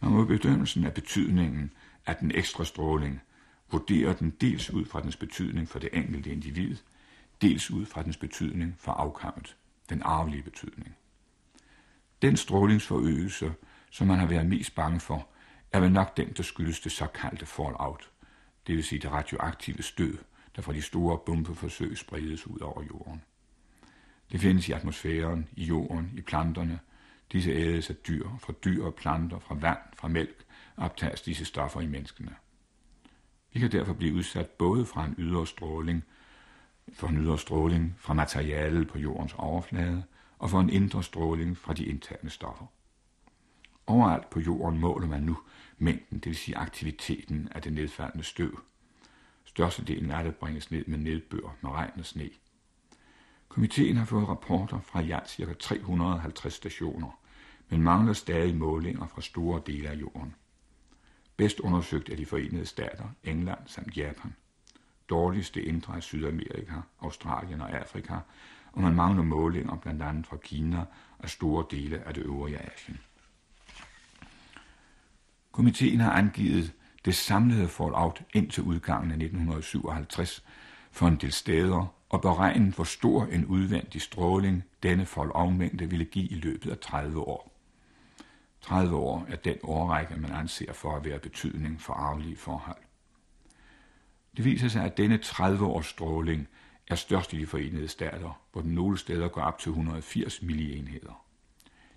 Man 0.00 0.12
må 0.12 0.24
bedømmelsen 0.24 0.84
af 0.84 0.94
betydningen 0.94 1.72
af 2.06 2.16
den 2.16 2.30
ekstra 2.34 2.64
stråling 2.64 3.20
vurdere 3.70 4.16
den 4.18 4.30
dels 4.30 4.70
ud 4.70 4.84
fra 4.84 5.02
dens 5.02 5.16
betydning 5.16 5.68
for 5.68 5.78
det 5.78 5.88
enkelte 5.92 6.30
individ, 6.30 6.76
dels 7.42 7.70
ud 7.70 7.86
fra 7.86 8.02
dens 8.02 8.16
betydning 8.16 8.74
for 8.78 8.92
afkammet, 8.92 9.56
den 9.88 10.02
arvelige 10.02 10.42
betydning. 10.42 10.96
Den 12.22 12.36
strålingsforøgelse, 12.36 13.54
som 13.90 14.06
man 14.06 14.18
har 14.18 14.26
været 14.26 14.46
mest 14.46 14.74
bange 14.74 15.00
for, 15.00 15.28
er 15.72 15.80
vel 15.80 15.92
nok 15.92 16.16
den, 16.16 16.32
der 16.36 16.42
skyldes 16.42 16.80
det 16.80 16.92
såkaldte 16.92 17.46
fallout, 17.46 18.10
det 18.66 18.76
vil 18.76 18.84
sige 18.84 18.98
det 18.98 19.12
radioaktive 19.12 19.82
stød, 19.82 20.18
der 20.56 20.62
fra 20.62 20.72
de 20.72 20.82
store 20.82 21.18
bombeforsøg 21.18 21.98
spredes 21.98 22.46
ud 22.46 22.60
over 22.60 22.82
jorden. 22.82 23.22
Det 24.32 24.40
findes 24.40 24.68
i 24.68 24.72
atmosfæren, 24.72 25.48
i 25.52 25.64
jorden, 25.64 26.12
i 26.16 26.20
planterne. 26.20 26.80
Disse 27.32 27.50
ædes 27.50 27.90
af 27.90 27.96
dyr, 27.96 28.28
fra 28.38 28.52
dyr 28.64 28.84
og 28.84 28.94
planter, 28.94 29.38
fra 29.38 29.54
vand, 29.54 29.78
fra 29.96 30.08
mælk, 30.08 30.44
optages 30.76 31.22
disse 31.22 31.44
stoffer 31.44 31.80
i 31.80 31.86
menneskene. 31.86 32.34
Vi 33.52 33.60
kan 33.60 33.72
derfor 33.72 33.92
blive 33.92 34.14
udsat 34.14 34.50
både 34.50 34.86
fra 34.86 35.04
en 35.04 35.14
ydre 35.18 35.46
stråling, 35.46 36.04
for 36.94 37.08
en 37.08 37.18
ydre 37.18 37.38
stråling 37.38 37.96
fra 37.98 38.14
materialet 38.14 38.88
på 38.88 38.98
jordens 38.98 39.34
overflade, 39.38 40.02
og 40.38 40.50
for 40.50 40.60
en 40.60 40.70
indre 40.70 41.02
stråling 41.02 41.56
fra 41.58 41.74
de 41.74 41.84
interne 41.84 42.30
stoffer. 42.30 42.66
Overalt 43.86 44.30
på 44.30 44.40
jorden 44.40 44.80
måler 44.80 45.08
man 45.08 45.22
nu 45.22 45.38
mængden, 45.78 46.18
det 46.18 46.26
vil 46.26 46.36
sige 46.36 46.56
aktiviteten 46.56 47.48
af 47.50 47.62
det 47.62 47.72
nedfaldende 47.72 48.24
støv. 48.24 48.60
Størstedelen 49.44 50.10
af 50.10 50.24
det 50.24 50.36
bringes 50.36 50.70
ned 50.70 50.84
med 50.86 50.98
nedbør, 50.98 51.56
med 51.60 51.70
regn 51.70 51.98
og 51.98 52.04
sne. 52.04 52.30
Komiteen 53.48 53.96
har 53.96 54.04
fået 54.04 54.28
rapporter 54.28 54.80
fra 54.80 55.00
i 55.00 55.10
alt 55.10 55.30
ca. 55.30 55.52
350 55.52 56.54
stationer, 56.54 57.18
men 57.68 57.82
mangler 57.82 58.12
stadig 58.12 58.56
målinger 58.56 59.06
fra 59.06 59.22
store 59.22 59.62
dele 59.66 59.88
af 59.88 59.94
jorden. 59.94 60.34
Bedst 61.36 61.60
undersøgt 61.60 62.08
er 62.08 62.16
de 62.16 62.26
forenede 62.26 62.66
stater, 62.66 63.04
England 63.24 63.58
samt 63.66 63.96
Japan. 63.96 64.34
Dårligste 65.08 65.62
indre 65.62 65.96
af 65.96 66.02
Sydamerika, 66.02 66.74
Australien 67.00 67.60
og 67.60 67.70
Afrika, 67.70 68.18
og 68.72 68.82
man 68.82 68.94
mangler 68.94 69.22
målinger 69.22 69.76
blandt 69.76 70.02
andet 70.02 70.26
fra 70.26 70.36
Kina 70.36 70.84
og 71.18 71.30
store 71.30 71.64
dele 71.70 72.06
af 72.06 72.14
det 72.14 72.22
øvrige 72.22 72.58
Asien. 72.58 72.98
Komiteen 75.52 76.00
har 76.00 76.12
angivet 76.12 76.72
det 77.04 77.14
samlede 77.14 77.68
fallout 77.68 78.22
indtil 78.34 78.62
udgangen 78.62 79.10
af 79.10 79.14
1957 79.14 80.44
for 80.90 81.08
en 81.08 81.16
del 81.16 81.32
steder 81.32 81.94
og 82.08 82.20
beregnet, 82.20 82.74
hvor 82.74 82.84
stor 82.84 83.24
en 83.24 83.46
udvendig 83.46 84.02
stråling 84.02 84.64
denne 84.82 85.06
fallout-mængde 85.06 85.90
ville 85.90 86.04
give 86.04 86.28
i 86.28 86.34
løbet 86.34 86.70
af 86.70 86.78
30 86.78 87.20
år. 87.20 87.52
30 88.60 88.96
år 88.96 89.26
er 89.28 89.36
den 89.36 89.56
årrække, 89.62 90.16
man 90.16 90.32
anser 90.32 90.72
for 90.72 90.96
at 90.96 91.04
være 91.04 91.18
betydning 91.18 91.80
for 91.80 91.92
arvelige 91.92 92.36
forhold. 92.36 92.82
Det 94.36 94.44
viser 94.44 94.68
sig, 94.68 94.84
at 94.84 94.96
denne 94.96 95.18
30-års 95.24 95.86
stråling 95.86 96.48
er 96.88 96.94
størst 96.94 97.32
i 97.32 97.38
de 97.38 97.46
forenede 97.46 97.88
stater, 97.88 98.40
hvor 98.52 98.60
den 98.60 98.74
nogle 98.74 98.98
steder 98.98 99.28
går 99.28 99.42
op 99.42 99.58
til 99.58 99.68
180 99.70 100.42
millienheder. 100.42 101.21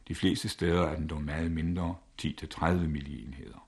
De 0.08 0.15
fleste 0.15 0.50
steder 0.50 0.82
er 0.82 0.96
den 0.96 1.08
dog 1.08 1.24
meget 1.24 1.52
mindre, 1.52 1.96
10-30 2.22 2.72
millienheder. 2.74 3.68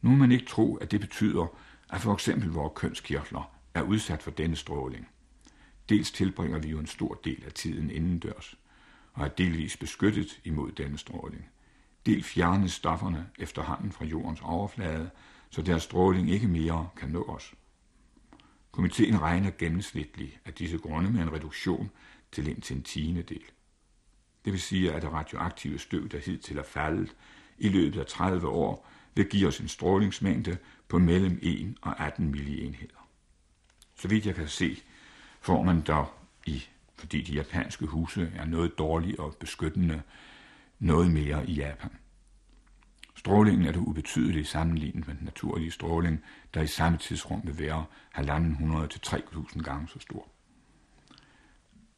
Nu 0.00 0.10
må 0.10 0.16
man 0.16 0.32
ikke 0.32 0.46
tro, 0.46 0.76
at 0.76 0.90
det 0.90 1.00
betyder, 1.00 1.46
at 1.90 2.00
for 2.00 2.14
eksempel 2.14 2.48
vores 2.48 2.72
kønskirtler 2.76 3.58
er 3.74 3.82
udsat 3.82 4.22
for 4.22 4.30
denne 4.30 4.56
stråling. 4.56 5.08
Dels 5.88 6.12
tilbringer 6.12 6.58
vi 6.58 6.68
jo 6.68 6.78
en 6.78 6.86
stor 6.86 7.20
del 7.24 7.44
af 7.44 7.52
tiden 7.52 7.90
indendørs, 7.90 8.58
og 9.12 9.24
er 9.24 9.28
delvis 9.28 9.76
beskyttet 9.76 10.40
imod 10.44 10.72
denne 10.72 10.98
stråling. 10.98 11.48
Del 12.06 12.22
fjernes 12.22 12.72
stofferne 12.72 13.30
efterhånden 13.38 13.92
fra 13.92 14.04
jordens 14.04 14.40
overflade, 14.42 15.10
så 15.50 15.62
deres 15.62 15.82
stråling 15.82 16.30
ikke 16.30 16.48
mere 16.48 16.88
kan 16.96 17.08
nå 17.08 17.22
os. 17.22 17.54
Komiteen 18.70 19.20
regner 19.20 19.50
gennemsnitligt 19.50 20.40
af 20.44 20.54
disse 20.54 20.78
grunde 20.78 21.10
med 21.10 21.22
en 21.22 21.32
reduktion 21.32 21.90
til 22.32 22.48
indtil 22.48 22.76
en 22.76 22.82
tiende 22.82 23.22
del. 23.22 23.44
Det 24.48 24.52
vil 24.52 24.60
sige, 24.60 24.92
at 24.92 25.02
det 25.02 25.12
radioaktive 25.12 25.78
støv, 25.78 26.08
der 26.08 26.18
hidtil 26.18 26.58
er 26.58 26.62
faldet, 26.62 27.16
i 27.58 27.68
løbet 27.68 28.00
af 28.00 28.06
30 28.06 28.48
år 28.48 28.88
vil 29.14 29.28
give 29.28 29.48
os 29.48 29.60
en 29.60 29.68
strålingsmængde 29.68 30.56
på 30.88 30.98
mellem 30.98 31.38
1 31.42 31.74
og 31.82 32.00
18 32.00 32.30
millienheder. 32.30 33.08
Så 33.94 34.08
vidt 34.08 34.26
jeg 34.26 34.34
kan 34.34 34.48
se, 34.48 34.82
får 35.40 35.62
man 35.62 35.80
der 35.80 36.14
i, 36.46 36.64
fordi 36.96 37.22
de 37.22 37.32
japanske 37.32 37.86
huse 37.86 38.32
er 38.36 38.44
noget 38.44 38.78
dårlige 38.78 39.20
og 39.20 39.36
beskyttende, 39.40 40.02
noget 40.78 41.10
mere 41.10 41.46
i 41.46 41.52
Japan. 41.52 41.90
Strålingen 43.16 43.66
er 43.66 43.72
det 43.72 43.80
ubetydelige 43.80 44.44
sammenlignet 44.44 45.06
med 45.06 45.14
den 45.14 45.24
naturlige 45.24 45.70
stråling, 45.70 46.20
der 46.54 46.62
i 46.62 46.66
samme 46.66 46.98
tidsrum 46.98 47.40
vil 47.44 47.58
være 47.58 47.84
1.500 48.14 48.86
til 48.86 49.00
3.000 49.06 49.62
gange 49.62 49.88
så 49.88 49.98
stor. 49.98 50.28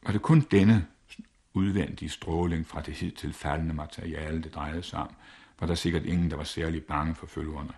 Var 0.03 0.13
det 0.13 0.23
kun 0.23 0.41
denne 0.41 0.87
udvendige 1.55 2.09
stråling 2.09 2.67
fra 2.67 2.83
det 2.83 2.95
hidtil 2.95 3.33
faldende 3.33 3.75
materiale, 3.75 4.43
det 4.43 4.55
drejede 4.55 4.83
sig 4.83 4.99
om, 4.99 5.15
var 5.61 5.67
der 5.67 5.75
sikkert 5.75 6.05
ingen, 6.05 6.31
der 6.31 6.37
var 6.37 6.45
særlig 6.45 6.85
bange 6.85 7.15
for 7.15 7.27
følgerne. 7.27 7.73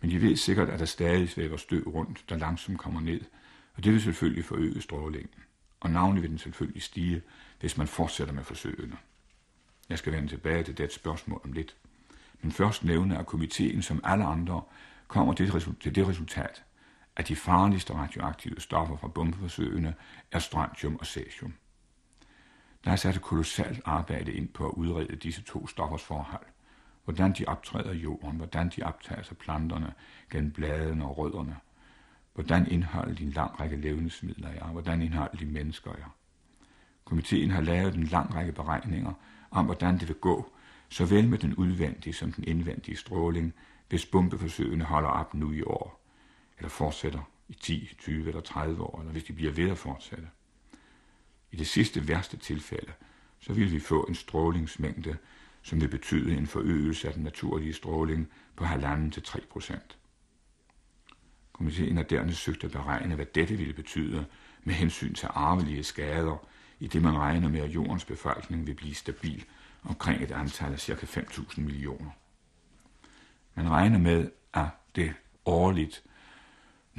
Men 0.00 0.10
de 0.10 0.22
ved 0.22 0.36
sikkert, 0.36 0.68
at 0.68 0.80
der 0.80 0.84
stadig 0.84 1.30
svæver 1.30 1.56
støv 1.56 1.82
rundt, 1.82 2.24
der 2.28 2.36
langsomt 2.36 2.78
kommer 2.78 3.00
ned, 3.00 3.20
og 3.74 3.84
det 3.84 3.92
vil 3.92 4.02
selvfølgelig 4.02 4.44
forøge 4.44 4.80
strålingen. 4.80 5.30
Og 5.80 5.90
navnlig 5.90 6.22
vil 6.22 6.30
den 6.30 6.38
selvfølgelig 6.38 6.82
stige, 6.82 7.22
hvis 7.60 7.76
man 7.76 7.86
fortsætter 7.86 8.34
med 8.34 8.44
forsøgene. 8.44 8.96
Jeg 9.88 9.98
skal 9.98 10.12
vende 10.12 10.28
tilbage 10.28 10.64
til 10.64 10.78
det 10.78 10.92
spørgsmål 10.92 11.40
om 11.44 11.52
lidt. 11.52 11.76
Men 12.42 12.52
først 12.52 12.84
nævne, 12.84 13.18
at 13.18 13.26
komiteen 13.26 13.82
som 13.82 14.00
alle 14.04 14.24
andre 14.24 14.62
kommer 15.08 15.34
til 15.34 15.46
det 15.94 16.08
resultat, 16.08 16.62
at 17.16 17.28
de 17.28 17.36
farligste 17.36 17.94
radioaktive 17.94 18.60
stoffer 18.60 18.96
fra 18.96 19.08
bombeforsøgene 19.08 19.94
er 20.32 20.38
strontium 20.38 20.96
og 20.96 21.06
cesium. 21.06 21.54
Der 22.84 22.90
er 22.90 22.96
sat 22.96 23.16
et 23.16 23.22
kolossalt 23.22 23.80
arbejde 23.84 24.32
ind 24.32 24.48
på 24.48 24.68
at 24.68 24.74
udrede 24.74 25.16
disse 25.16 25.42
to 25.42 25.66
stoffers 25.66 26.02
forhold. 26.02 26.46
Hvordan 27.04 27.32
de 27.32 27.44
optræder 27.46 27.92
i 27.92 27.98
jorden, 27.98 28.36
hvordan 28.36 28.68
de 28.76 28.82
optager 28.82 29.22
sig 29.22 29.36
planterne 29.36 29.94
gennem 30.30 30.50
bladene 30.50 31.04
og 31.04 31.18
rødderne, 31.18 31.56
hvordan 32.34 32.66
indholdet 32.66 33.20
i 33.20 33.24
en 33.24 33.30
lang 33.30 33.60
række 33.60 33.76
levnedsmidler 33.76 34.48
er, 34.48 34.66
hvordan 34.66 35.02
indholdet 35.02 35.40
i 35.40 35.44
mennesker 35.44 35.90
er. 35.90 36.16
Komiteen 37.04 37.50
har 37.50 37.60
lavet 37.60 37.94
en 37.94 38.04
lang 38.04 38.34
række 38.34 38.52
beregninger 38.52 39.12
om, 39.50 39.64
hvordan 39.64 39.98
det 39.98 40.08
vil 40.08 40.16
gå, 40.16 40.52
såvel 40.88 41.28
med 41.28 41.38
den 41.38 41.54
udvendige 41.54 42.12
som 42.12 42.32
den 42.32 42.44
indvendige 42.44 42.96
stråling, 42.96 43.54
hvis 43.88 44.06
bombeforsøgene 44.06 44.84
holder 44.84 45.08
op 45.08 45.34
nu 45.34 45.52
i 45.52 45.62
år, 45.62 46.06
eller 46.58 46.68
fortsætter 46.68 47.30
i 47.48 47.54
10, 47.54 47.94
20 47.98 48.28
eller 48.28 48.40
30 48.40 48.82
år, 48.82 49.00
eller 49.00 49.12
hvis 49.12 49.24
de 49.24 49.32
bliver 49.32 49.52
ved 49.52 49.70
at 49.70 49.78
fortsætte. 49.78 50.28
I 51.52 51.56
det 51.56 51.66
sidste 51.66 52.08
værste 52.08 52.36
tilfælde, 52.36 52.92
så 53.40 53.52
vil 53.52 53.72
vi 53.72 53.80
få 53.80 54.02
en 54.02 54.14
strålingsmængde, 54.14 55.16
som 55.62 55.80
vil 55.80 55.88
betyde 55.88 56.36
en 56.36 56.46
forøgelse 56.46 57.08
af 57.08 57.14
den 57.14 57.22
naturlige 57.22 57.72
stråling 57.72 58.28
på 58.56 58.64
halvanden 58.64 59.10
til 59.10 59.22
3 59.22 59.40
procent. 59.50 59.98
Komiteen 61.52 61.96
har 61.96 62.04
dernæst 62.04 62.38
søgt 62.38 62.64
at 62.64 62.70
beregne, 62.70 63.14
hvad 63.14 63.26
dette 63.26 63.56
ville 63.56 63.74
betyde 63.74 64.26
med 64.64 64.74
hensyn 64.74 65.14
til 65.14 65.28
arvelige 65.34 65.84
skader, 65.84 66.46
i 66.80 66.86
det 66.86 67.02
man 67.02 67.18
regner 67.18 67.48
med, 67.48 67.60
at 67.60 67.70
jordens 67.70 68.04
befolkning 68.04 68.66
vil 68.66 68.74
blive 68.74 68.94
stabil 68.94 69.44
omkring 69.82 70.22
et 70.22 70.30
antal 70.30 70.72
af 70.72 70.80
ca. 70.80 71.20
5.000 71.20 71.60
millioner. 71.60 72.10
Man 73.54 73.70
regner 73.70 73.98
med, 73.98 74.30
at 74.52 74.68
det 74.96 75.14
årligt 75.44 76.02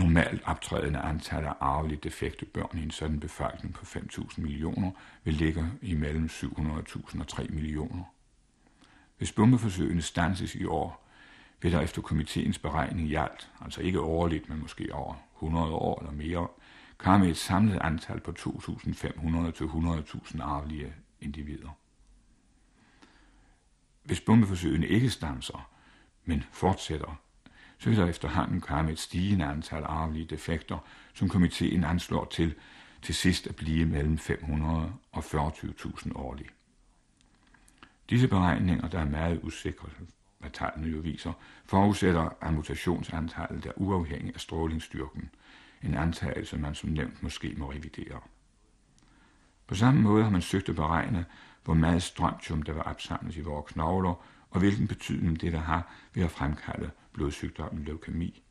normalt 0.04 0.42
optrædende 0.46 1.00
antal 1.00 1.46
af 1.46 1.54
arveligt 1.60 2.04
defekte 2.04 2.46
børn 2.46 2.78
i 2.78 2.84
en 2.84 2.92
sådan 2.92 3.20
befolkning 3.20 3.74
på 3.74 3.86
5.000 3.86 4.42
millioner 4.42 4.92
vil 5.24 5.34
ligge 5.34 5.66
imellem 5.82 6.26
700.000 6.26 7.20
og 7.20 7.28
3 7.28 7.48
millioner. 7.50 8.04
Hvis 9.18 9.32
bombeforsøgene 9.32 10.02
stanses 10.02 10.56
i 10.56 10.66
år, 10.66 11.08
vil 11.62 11.72
der 11.72 11.82
efter 11.82 12.02
komiteens 12.02 12.60
beregning 12.60 13.10
i 13.10 13.16
alt, 13.16 13.52
altså 13.62 13.82
ikke 13.82 14.02
årligt, 14.02 14.50
men 14.50 14.60
måske 14.60 14.94
over 14.94 15.16
100 15.36 15.66
år 15.66 16.00
eller 16.00 16.12
mere, 16.12 16.48
komme 16.98 17.28
et 17.28 17.38
samlet 17.38 17.80
antal 17.82 18.20
på 18.20 18.34
2.500 18.40 19.52
til 19.52 19.64
100.000 19.64 20.42
arvelige 20.42 20.94
individer. 21.22 21.70
Hvis 24.04 24.22
bombeforsøgene 24.22 24.88
ikke 24.88 25.10
stanser, 25.10 25.70
men 26.26 26.44
fortsætter, 26.52 27.22
så 27.82 27.90
vil 27.90 27.98
der 27.98 28.06
efterhånden 28.06 28.62
komme 28.62 28.92
et 28.92 29.00
stigende 29.00 29.46
antal 29.46 29.84
arvelige 29.84 30.26
defekter, 30.26 30.78
som 31.14 31.30
komiteen 31.30 31.84
anslår 31.84 32.26
til 32.26 32.56
til 33.02 33.16
sidst 33.16 33.48
at 33.48 33.56
blive 33.56 33.86
mellem 33.86 34.18
500 34.18 34.94
og 35.12 35.24
40.000 35.24 36.12
årligt. 36.16 36.54
Disse 38.10 38.28
beregninger, 38.28 38.88
der 38.88 39.00
er 39.00 39.06
meget 39.06 39.40
usikre, 39.44 39.90
hvad 40.40 40.50
tallene 40.50 40.88
jo 40.88 41.00
viser, 41.00 41.34
forudsætter, 41.66 42.30
at 42.42 42.54
mutationsantallet 42.54 43.66
er 43.66 43.72
uafhængig 43.76 44.34
af 44.36 44.42
strålingsstyrken, 44.42 45.30
en 45.84 45.96
antagelse, 45.96 46.58
man 46.58 46.76
som 46.76 46.90
nævnt 46.90 47.24
måske 47.24 47.54
må 47.58 47.72
revidere. 47.72 48.20
På 49.68 49.76
samme 49.76 50.02
måde 50.02 50.24
har 50.24 50.32
man 50.32 50.42
søgt 50.42 50.70
at 50.70 50.76
beregne, 50.76 51.26
hvor 51.64 51.74
meget 51.74 52.04
strontium 52.04 52.62
der 52.62 52.74
vil 52.74 52.84
opsamles 52.84 53.38
i 53.38 53.42
vores 53.42 53.72
knogler, 53.72 54.26
og 54.50 54.60
hvilken 54.60 54.88
betydning 54.88 55.42
det 55.42 55.54
der 55.54 55.60
har 55.60 55.94
ved 56.14 56.24
at 56.24 56.32
fremkalde 56.32 56.92
blodsygdommen 57.14 57.86
leukemi. 57.86 58.44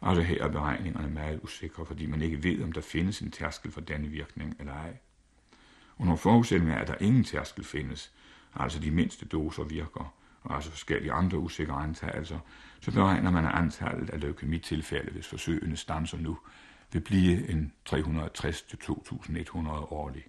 Også 0.00 0.22
her 0.22 0.44
er 0.44 0.48
beregningerne 0.48 1.10
meget 1.10 1.40
usikre, 1.42 1.86
fordi 1.86 2.06
man 2.06 2.22
ikke 2.22 2.42
ved, 2.42 2.62
om 2.62 2.72
der 2.72 2.80
findes 2.80 3.20
en 3.20 3.30
tærskel 3.30 3.72
for 3.72 3.80
denne 3.80 4.08
virkning 4.08 4.56
eller 4.58 4.72
ej. 4.72 4.96
Under 5.98 6.16
forudsætning 6.16 6.72
af, 6.72 6.80
at 6.80 6.88
der 6.88 6.94
ingen 7.00 7.24
tærskel 7.24 7.64
findes, 7.64 8.12
altså 8.54 8.78
de 8.78 8.90
mindste 8.90 9.26
doser 9.26 9.64
virker, 9.64 10.14
og 10.42 10.54
altså 10.54 10.70
forskellige 10.70 11.12
andre 11.12 11.38
usikre 11.38 11.74
antagelser, 11.74 12.18
altså, 12.18 12.38
så 12.80 12.92
beregner 12.92 13.30
man, 13.30 13.44
at 13.44 13.54
antallet 13.54 14.10
af 14.10 14.20
leukemitilfælde, 14.20 15.12
hvis 15.12 15.28
forsøgene 15.28 15.76
stanser 15.76 16.18
nu, 16.18 16.38
vil 16.92 17.00
blive 17.00 17.48
en 17.50 17.72
360-2.100 17.88 19.68
årlig. 19.68 20.24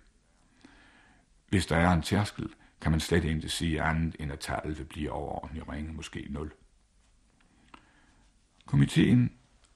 Hvis 1.50 1.66
der 1.66 1.76
er 1.76 1.94
en 1.94 2.02
tærskel, 2.02 2.50
kan 2.82 2.92
man 2.92 3.00
slet 3.00 3.24
ikke 3.24 3.50
sige 3.50 3.82
andet, 3.82 4.16
end 4.20 4.32
at 4.32 4.40
tallet 4.40 4.78
vil 4.78 4.86
blive 4.86 5.12
overordentlig 5.12 5.70
ringe, 5.70 5.94
måske 5.94 6.28
0. 6.30 6.52
Komiteen 8.70 9.32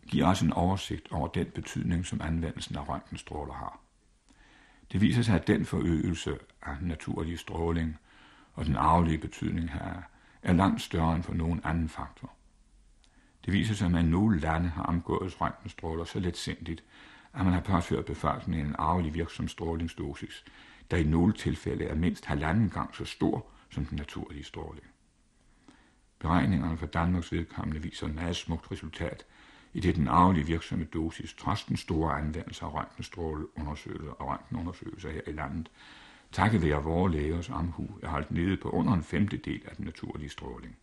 giver 0.08 0.26
også 0.26 0.46
en 0.46 0.54
oversigt 0.54 1.12
over 1.12 1.28
den 1.28 1.46
betydning, 1.46 2.06
som 2.06 2.22
anvendelsen 2.22 2.76
af 2.76 2.90
røntgenstråler 2.90 3.54
har. 3.54 3.80
Det 4.92 5.02
viser 5.02 5.22
sig, 5.22 5.36
at 5.36 5.48
den 5.48 5.66
forøgelse 5.66 6.38
af 6.62 6.78
den 6.80 6.88
naturlige 6.88 7.38
stråling 7.38 7.98
og 8.54 8.66
den 8.66 8.76
arvelige 8.76 9.18
betydning 9.18 9.72
her 9.72 10.02
er 10.44 10.54
langt 10.54 10.82
større 10.82 11.16
end 11.16 11.24
for 11.24 11.34
nogen 11.34 11.62
anden 11.64 11.90
faktor. 11.90 12.34
Det 13.46 13.54
viser 13.54 13.74
sig, 13.74 13.86
at 13.86 13.92
man 13.92 14.06
i 14.06 14.10
nogle 14.10 14.40
lande 14.40 14.70
har 14.70 14.84
omgået 14.84 15.42
røntgenstråler 15.42 16.04
så 16.04 16.20
let 16.20 16.38
sindigt, 16.38 16.84
at 17.34 17.46
man 17.46 17.54
har 17.54 17.62
påført 17.62 18.06
befolkningen 18.06 18.68
en 18.68 18.76
arvelig 18.80 19.14
virksom 19.14 19.48
strålingsdosis, 19.48 20.46
der 20.92 20.98
i 20.98 21.04
nogle 21.04 21.34
tilfælde 21.34 21.86
er 21.86 21.96
mindst 21.96 22.26
halvanden 22.26 22.70
gang 22.70 22.96
så 22.96 23.06
stor 23.06 23.46
som 23.70 23.86
den 23.86 23.98
naturlige 23.98 24.44
stråling. 24.44 24.93
Beregningerne 26.24 26.78
for 26.78 26.86
Danmarks 26.86 27.32
vedkommende 27.32 27.82
viser 27.82 28.08
et 28.08 28.16
meget 28.16 28.36
smukt 28.36 28.72
resultat, 28.72 29.26
i 29.74 29.80
det 29.80 29.96
den 29.96 30.08
arvelige 30.08 30.46
virksomme 30.46 30.86
dosis, 30.86 31.34
trods 31.34 31.64
den 31.64 31.78
store 31.78 32.18
anvendelse 32.20 32.66
af 32.66 32.74
røntgenstråleundersøgelser 32.74 34.12
og 34.12 34.28
røntgenundersøgelser 34.28 35.12
her 35.12 35.22
i 35.28 35.32
landet, 35.32 35.72
takket 36.32 36.62
være 36.62 36.84
vores 36.84 37.14
lægers 37.14 37.50
omhu, 37.50 37.90
er 38.04 38.08
holdt 38.08 38.32
nede 38.32 38.58
på 38.58 38.70
under 38.70 38.94
en 38.94 39.04
femtedel 39.04 39.62
af 39.66 39.76
den 39.76 39.86
naturlige 39.86 40.30
stråling. 40.30 40.78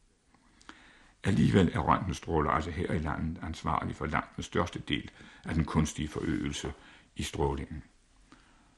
Alligevel 1.25 1.71
er 1.75 1.81
røntgenstråler 1.81 2.51
altså 2.51 2.71
her 2.71 2.93
i 2.93 2.99
landet 2.99 3.39
ansvarlig 3.43 3.97
for 3.97 4.07
langt 4.07 4.37
den 4.37 4.45
største 4.45 4.79
del 4.79 5.11
af 5.45 5.55
den 5.55 5.65
kunstige 5.65 6.09
forøgelse 6.09 6.73
i 7.17 7.23
strålingen. 7.23 7.83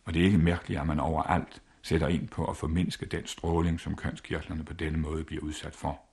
Og 0.04 0.14
det 0.14 0.20
er 0.20 0.26
ikke 0.26 0.38
mærkeligt, 0.38 0.80
at 0.80 0.86
man 0.86 1.00
overalt 1.00 1.62
sætter 1.82 2.08
ind 2.08 2.28
på 2.28 2.44
at 2.44 2.56
formindske 2.56 3.06
den 3.06 3.26
stråling, 3.26 3.80
som 3.80 3.96
kønskirtlerne 3.96 4.64
på 4.64 4.72
denne 4.72 4.98
måde 4.98 5.24
bliver 5.24 5.42
udsat 5.42 5.74
for. 5.74 6.11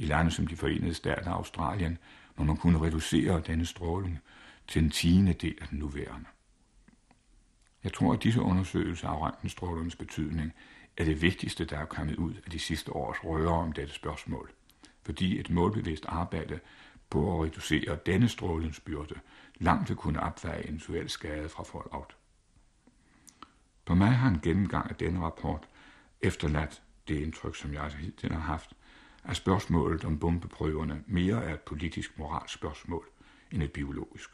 I 0.00 0.04
lande 0.04 0.30
som 0.30 0.46
de 0.46 0.56
forenede 0.56 0.94
stater 0.94 1.30
og 1.30 1.36
Australien 1.36 1.98
må 2.36 2.44
man 2.44 2.56
kunne 2.56 2.80
reducere 2.80 3.42
denne 3.46 3.66
stråling 3.66 4.18
til 4.68 4.82
en 4.82 4.90
tiende 4.90 5.32
del 5.32 5.58
af 5.60 5.68
den 5.68 5.78
nuværende. 5.78 6.26
Jeg 7.84 7.92
tror, 7.92 8.12
at 8.12 8.22
disse 8.22 8.40
undersøgelser 8.40 9.08
af 9.08 9.20
røntgenstrålernes 9.20 9.96
betydning 9.96 10.52
er 10.96 11.04
det 11.04 11.22
vigtigste, 11.22 11.64
der 11.64 11.78
er 11.78 11.84
kommet 11.84 12.16
ud 12.16 12.34
af 12.34 12.50
de 12.50 12.58
sidste 12.58 12.92
års 12.92 13.24
røre 13.24 13.48
om 13.48 13.72
dette 13.72 13.94
spørgsmål, 13.94 14.50
fordi 15.02 15.40
et 15.40 15.50
målbevidst 15.50 16.06
arbejde 16.08 16.60
på 17.10 17.34
at 17.34 17.44
reducere 17.44 17.98
denne 18.06 18.28
strålingsbyrde 18.28 19.14
langt 19.54 19.88
vil 19.88 19.96
kunne 19.96 20.20
opveje 20.20 20.64
eventuel 20.64 21.08
skade 21.08 21.48
fra 21.48 21.62
fallout. 21.62 22.16
På 23.84 23.94
mig 23.94 24.10
har 24.10 24.28
en 24.28 24.40
gennemgang 24.40 24.90
af 24.90 24.96
denne 24.96 25.20
rapport 25.20 25.68
efterladt 26.20 26.82
det 27.08 27.14
indtryk, 27.22 27.56
som 27.56 27.74
jeg 27.74 27.92
hidtil 27.98 28.32
har 28.32 28.40
haft, 28.40 28.74
at 29.24 29.36
spørgsmålet 29.36 30.04
om 30.04 30.18
bombeprøverne 30.18 31.04
mere 31.06 31.44
er 31.44 31.54
et 31.54 31.60
politisk 31.60 32.18
moralsk 32.18 32.54
spørgsmål 32.54 33.04
end 33.52 33.62
et 33.62 33.72
biologisk. 33.72 34.30